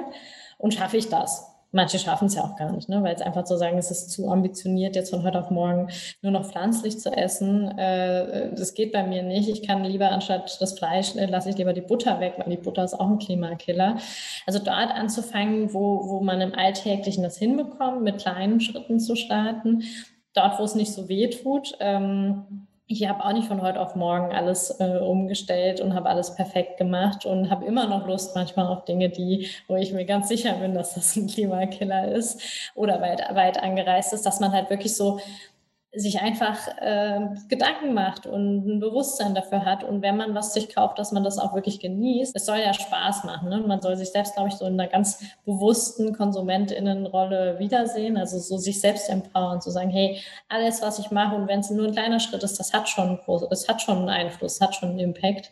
und 0.58 0.74
schaffe 0.74 0.98
ich 0.98 1.08
das? 1.08 1.51
Manche 1.74 2.00
schaffen 2.00 2.28
es 2.28 2.36
ja 2.36 2.44
auch 2.44 2.58
gar 2.58 2.72
nicht, 2.74 2.90
ne? 2.90 3.02
weil 3.02 3.16
es 3.16 3.22
einfach 3.22 3.46
so 3.46 3.56
sagen, 3.56 3.78
es 3.78 3.92
ist 3.92 4.12
zu 4.12 4.30
ambitioniert, 4.30 4.96
jetzt 4.96 5.10
von 5.10 5.24
heute 5.24 5.40
auf 5.40 5.52
morgen 5.52 5.88
nur 6.22 6.34
noch 6.34 6.46
pflanzlich 6.46 7.00
zu 7.00 7.12
essen. 7.12 7.78
Äh, 7.78 8.54
das 8.54 8.74
geht 8.74 8.92
bei 8.92 9.04
mir 9.04 9.24
nicht. 9.24 9.48
Ich 9.48 9.66
kann 9.66 9.84
lieber 9.86 10.12
anstatt 10.12 10.60
das 10.60 10.78
Fleisch, 10.78 11.16
äh, 11.16 11.28
lasse 11.28 11.50
ich 11.50 11.58
lieber 11.58 11.72
die 11.72 11.82
Butter 11.82 12.20
weg, 12.20 12.34
weil 12.38 12.50
die 12.50 12.62
Butter 12.62 12.84
ist 12.84 12.94
auch 12.94 13.08
ein 13.08 13.20
Klimakiller. 13.20 13.98
Also 14.46 14.60
dort 14.60 14.92
anzufangen, 14.92 15.74
wo, 15.74 16.10
wo 16.10 16.20
man 16.20 16.42
im 16.42 16.54
Alltäglichen 16.54 17.24
das 17.24 17.38
hinbekommt, 17.38 18.04
mit 18.04 18.22
kleinen 18.22 18.60
Schritten 18.60 19.00
zu 19.00 19.16
starten. 19.16 19.84
Dort, 20.34 20.60
wo 20.60 20.64
es 20.64 20.76
nicht 20.76 20.92
so 20.94 21.08
weh 21.08 21.30
tut. 21.30 21.78
Ähm, 21.80 22.68
ich 22.92 23.08
habe 23.08 23.24
auch 23.24 23.32
nicht 23.32 23.48
von 23.48 23.62
heute 23.62 23.80
auf 23.80 23.96
morgen 23.96 24.34
alles 24.34 24.70
äh, 24.80 25.00
umgestellt 25.00 25.80
und 25.80 25.96
habe 25.96 26.10
alles 26.10 26.36
perfekt 26.36 26.78
gemacht 26.78 27.26
und 27.26 27.50
habe 27.50 27.66
immer 27.66 27.88
noch 27.88 28.06
Lust 28.06 28.36
manchmal 28.36 28.68
auf 28.68 28.84
Dinge, 28.84 29.10
die, 29.10 29.48
wo 29.68 29.76
ich 29.78 29.94
mir 29.94 30.06
ganz 30.06 30.28
sicher 30.28 30.54
bin, 30.54 30.74
dass 30.74 30.96
das 30.96 31.16
ein 31.16 31.28
Klimakiller 31.28 32.12
ist 32.12 32.42
oder 32.76 33.02
weit, 33.02 33.24
weit 33.34 33.62
angereist 33.64 34.12
ist, 34.14 34.26
dass 34.26 34.42
man 34.42 34.52
halt 34.52 34.70
wirklich 34.70 34.96
so 34.96 35.20
sich 35.94 36.22
einfach 36.22 36.70
äh, 36.80 37.20
Gedanken 37.50 37.94
macht 37.94 38.26
und 38.26 38.66
ein 38.66 38.80
Bewusstsein 38.80 39.36
dafür 39.36 39.66
hat. 39.66 39.84
Und 39.84 40.02
wenn 40.02 40.16
man 40.16 40.34
was 40.34 40.54
sich 40.54 40.74
kauft, 40.74 40.98
dass 40.98 41.12
man 41.12 41.24
das 41.24 41.38
auch 41.38 41.54
wirklich 41.54 41.82
genießt. 41.82 42.34
Es 42.34 42.46
soll 42.46 42.60
ja 42.60 42.74
Spaß 42.74 43.26
machen. 43.26 43.50
Ne? 43.50 43.60
Man 43.60 43.82
soll 43.82 43.98
sich 43.98 44.10
selbst, 44.10 44.36
glaube 44.36 44.50
ich, 44.50 44.56
so 44.56 44.66
in 44.66 44.80
einer 44.80 44.90
ganz 44.90 45.22
bewussten 45.46 46.16
KonsumentInnenrolle 46.16 47.60
wiedersehen. 47.60 48.16
Also 48.16 48.40
so 48.40 48.58
sich 48.58 48.80
selbst 48.80 49.10
empowern, 49.10 49.60
zu 49.60 49.70
sagen, 49.70 49.90
hey, 49.90 50.22
alles, 50.48 50.82
was 50.82 50.98
ich 50.98 51.12
mache 51.12 51.36
und 51.36 51.50
wenn 51.50 51.60
es 51.60 51.70
nur 51.70 51.88
ein 51.88 51.94
kleiner 51.94 52.22
Schritt 52.22 52.44
ist, 52.44 52.58
das 52.58 52.72
hat 52.74 52.88
schon, 52.88 53.20
das 53.50 53.68
hat 53.68 53.82
schon 53.82 53.98
einen 53.98 54.10
Einfluss, 54.10 54.62
hat 54.62 54.76
schon 54.76 54.92
einen 54.92 55.00
Impact. 55.00 55.52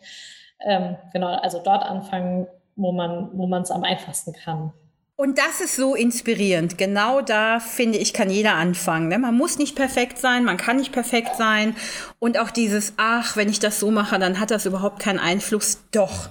Ähm, 0.60 0.96
genau, 1.12 1.28
also 1.28 1.60
dort 1.62 1.82
anfangen, 1.82 2.46
wo 2.76 2.92
man, 2.92 3.28
wo 3.34 3.46
man 3.46 3.62
es 3.62 3.70
am 3.70 3.84
einfachsten 3.84 4.32
kann. 4.32 4.72
Und 5.20 5.36
das 5.36 5.60
ist 5.60 5.76
so 5.76 5.94
inspirierend. 5.94 6.78
Genau 6.78 7.20
da 7.20 7.60
finde 7.60 7.98
ich, 7.98 8.14
kann 8.14 8.30
jeder 8.30 8.54
anfangen. 8.54 9.08
Ne? 9.08 9.18
Man 9.18 9.36
muss 9.36 9.58
nicht 9.58 9.76
perfekt 9.76 10.16
sein, 10.16 10.46
man 10.46 10.56
kann 10.56 10.78
nicht 10.78 10.92
perfekt 10.92 11.36
sein. 11.36 11.76
Und 12.18 12.38
auch 12.38 12.50
dieses, 12.50 12.94
ach, 12.96 13.36
wenn 13.36 13.50
ich 13.50 13.58
das 13.58 13.78
so 13.78 13.90
mache, 13.90 14.18
dann 14.18 14.40
hat 14.40 14.50
das 14.50 14.64
überhaupt 14.64 14.98
keinen 14.98 15.18
Einfluss. 15.18 15.80
Doch, 15.92 16.30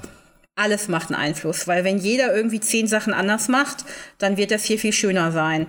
alles 0.56 0.88
macht 0.88 1.12
einen 1.12 1.22
Einfluss. 1.22 1.68
Weil 1.68 1.84
wenn 1.84 2.00
jeder 2.00 2.36
irgendwie 2.36 2.62
zehn 2.62 2.88
Sachen 2.88 3.14
anders 3.14 3.48
macht, 3.48 3.86
dann 4.18 4.38
wird 4.38 4.50
das 4.50 4.64
hier 4.64 4.80
viel 4.80 4.92
schöner 4.92 5.32
sein. 5.32 5.68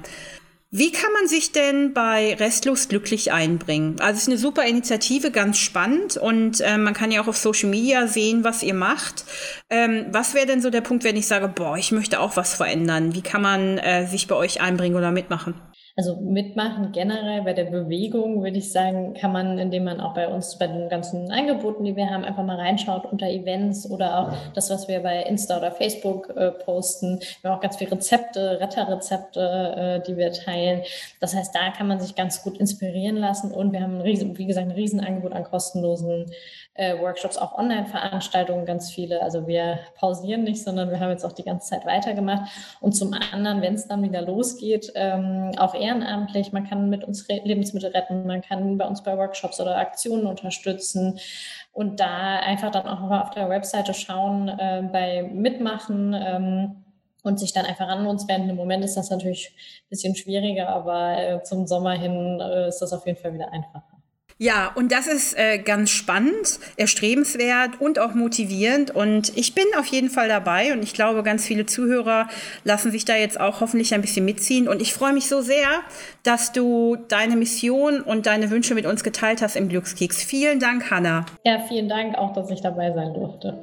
Wie 0.73 0.93
kann 0.93 1.13
man 1.13 1.27
sich 1.27 1.51
denn 1.51 1.95
bei 1.95 2.35
Restlos 2.35 2.87
glücklich 2.87 3.33
einbringen? 3.33 3.97
Also 3.99 4.13
es 4.13 4.23
ist 4.23 4.29
eine 4.29 4.39
super 4.39 4.65
Initiative, 4.65 5.33
ganz 5.33 5.59
spannend 5.59 6.17
und 6.17 6.61
äh, 6.61 6.79
man 6.79 6.95
kann 6.95 7.11
ja 7.11 7.21
auch 7.21 7.27
auf 7.27 7.37
Social 7.37 7.69
Media 7.69 8.07
sehen, 8.07 8.45
was 8.45 8.63
ihr 8.63 8.75
macht. 8.75 9.25
Ähm, 9.69 10.07
was 10.13 10.33
wäre 10.35 10.47
denn 10.47 10.63
so 10.63 10.71
der 10.71 10.81
Punkt, 10.81 11.03
wenn 11.03 11.17
ich 11.17 11.27
sage, 11.27 11.49
boah, 11.49 11.77
ich 11.77 11.91
möchte 11.91 12.21
auch 12.21 12.37
was 12.37 12.55
verändern? 12.55 13.17
Wie 13.17 13.23
kann 13.23 13.43
man 13.43 13.79
äh, 13.79 14.07
sich 14.07 14.29
bei 14.29 14.37
euch 14.37 14.61
einbringen 14.61 14.95
oder 14.95 15.11
mitmachen? 15.11 15.55
Also 15.97 16.17
mitmachen 16.17 16.93
generell 16.93 17.43
bei 17.43 17.53
der 17.53 17.65
Bewegung, 17.65 18.43
würde 18.43 18.59
ich 18.59 18.73
sagen, 18.73 19.15
kann 19.15 19.33
man, 19.33 19.59
indem 19.59 19.85
man 19.85 20.01
auch 20.01 20.15
bei 20.15 20.29
uns 20.29 20.57
bei 20.59 20.67
den 20.67 20.89
ganzen 20.89 21.31
Angeboten, 21.31 21.85
die 21.85 21.97
wir 21.97 22.09
haben, 22.11 22.25
einfach 22.25 22.45
mal 22.45 22.57
reinschaut 22.57 23.07
unter 23.07 23.27
Events 23.27 23.91
oder 23.91 24.19
auch 24.19 24.33
das, 24.55 24.71
was 24.71 24.89
wir 24.89 25.01
bei 25.01 25.23
Insta 25.23 25.59
oder 25.59 25.73
Facebook 25.73 26.31
äh, 26.37 26.53
posten. 26.53 27.21
Wir 27.41 27.51
haben 27.51 27.59
auch 27.59 27.63
ganz 27.63 27.77
viele 27.77 27.93
Rezepte, 27.93 28.61
Retterrezepte, 28.61 29.41
äh, 29.77 30.07
die 30.07 30.17
wir 30.17 30.33
teilen. 30.33 30.83
Das 31.21 31.35
heißt, 31.35 31.55
da 31.55 31.71
kann 31.77 31.89
man 31.89 32.01
sich 32.01 32.15
ganz 32.15 32.43
gut 32.43 32.59
inspirieren 32.59 33.17
lassen 33.17 33.51
und 33.51 33.73
wir 33.73 33.83
haben, 33.83 33.97
ein 33.97 34.01
riesen, 34.03 34.39
wie 34.39 34.47
gesagt, 34.47 34.69
ein 34.69 34.73
Riesenangebot 34.73 35.33
an 35.33 35.45
kostenlosen 35.45 36.27
äh, 36.75 36.99
Workshops, 36.99 37.37
auch 37.37 37.59
Online-Veranstaltungen, 37.59 38.65
ganz 38.65 38.91
viele. 38.91 39.23
Also 39.23 39.47
wir 39.47 39.81
pausieren 39.97 40.45
nicht, 40.45 40.63
sondern 40.63 40.91
wir 40.91 41.01
haben 41.01 41.11
jetzt 41.11 41.25
auch 41.25 41.33
die 41.33 41.43
ganze 41.43 41.69
Zeit 41.69 41.85
weitergemacht. 41.85 42.51
Und 42.81 42.93
zum 42.93 43.13
anderen, 43.33 43.61
wenn 43.61 43.75
es 43.75 43.87
dann 43.87 44.03
wieder 44.03 44.23
losgeht, 44.23 44.93
ähm, 44.95 45.53
auch 45.59 45.75
ehrenamtlich, 45.81 46.53
man 46.53 46.69
kann 46.69 46.91
mit 46.91 47.05
uns 47.05 47.27
Lebensmittel 47.29 47.91
retten, 47.91 48.27
man 48.27 48.43
kann 48.43 48.79
bei 48.79 48.87
uns 48.87 49.03
bei 49.03 49.17
Workshops 49.17 49.61
oder 49.61 49.77
Aktionen 49.79 50.27
unterstützen 50.27 51.19
und 51.73 52.01
da 52.01 52.39
einfach 52.41 52.71
dann 52.71 52.87
auch 52.87 53.01
mal 53.01 53.23
auf 53.23 53.31
der 53.31 53.49
Webseite 53.49 53.95
schauen, 53.95 54.49
äh, 54.49 54.89
bei 54.93 55.23
Mitmachen. 55.23 56.15
Ähm, 56.15 56.85
und 57.23 57.39
sich 57.39 57.53
dann 57.53 57.67
einfach 57.67 57.89
an 57.89 58.07
uns 58.07 58.27
wenden. 58.29 58.51
Im 58.51 58.57
Moment 58.57 58.85
ist 58.85 58.97
das 58.97 59.11
natürlich 59.11 59.49
ein 59.51 59.89
bisschen 59.91 60.17
schwieriger, 60.17 60.69
aber 60.69 61.19
äh, 61.19 61.43
zum 61.43 61.67
Sommer 61.67 61.93
hin 61.93 62.41
äh, 62.41 62.69
ist 62.69 62.79
das 62.79 62.93
auf 62.93 63.07
jeden 63.07 63.19
Fall 63.19 63.35
wieder 63.35 63.53
einfacher. 63.53 64.00
Ja, 64.43 64.73
und 64.75 64.91
das 64.91 65.07
ist 65.07 65.39
äh, 65.39 65.59
ganz 65.59 65.91
spannend, 65.91 66.61
erstrebenswert 66.79 67.79
und 67.79 67.99
auch 67.99 68.15
motivierend. 68.15 68.91
Und 68.91 69.37
ich 69.37 69.55
bin 69.55 69.67
auf 69.79 69.85
jeden 69.85 70.09
Fall 70.09 70.29
dabei 70.29 70.73
und 70.73 70.83
ich 70.83 70.95
glaube, 70.95 71.23
ganz 71.23 71.45
viele 71.45 71.67
Zuhörer 71.67 72.27
lassen 72.65 72.91
sich 72.91 73.05
da 73.05 73.15
jetzt 73.17 73.39
auch 73.39 73.61
hoffentlich 73.61 73.93
ein 73.93 74.01
bisschen 74.01 74.25
mitziehen. 74.25 74.67
Und 74.67 74.81
ich 74.81 74.95
freue 74.95 75.13
mich 75.13 75.29
so 75.29 75.43
sehr, 75.43 75.69
dass 76.23 76.53
du 76.53 76.97
deine 77.09 77.37
Mission 77.37 78.01
und 78.01 78.25
deine 78.25 78.51
Wünsche 78.51 78.75
mit 78.75 78.87
uns 78.87 79.05
geteilt 79.05 79.43
hast 79.43 79.57
im 79.57 79.69
Glückskeks. 79.69 80.23
Vielen 80.23 80.59
Dank, 80.59 80.91
Hanna. 80.91 81.27
Ja, 81.45 81.63
vielen 81.69 81.91
Dank 81.91 82.17
auch, 82.17 82.33
dass 82.33 82.51
ich 82.51 82.63
dabei 82.63 82.95
sein 82.95 83.13
durfte. 83.13 83.61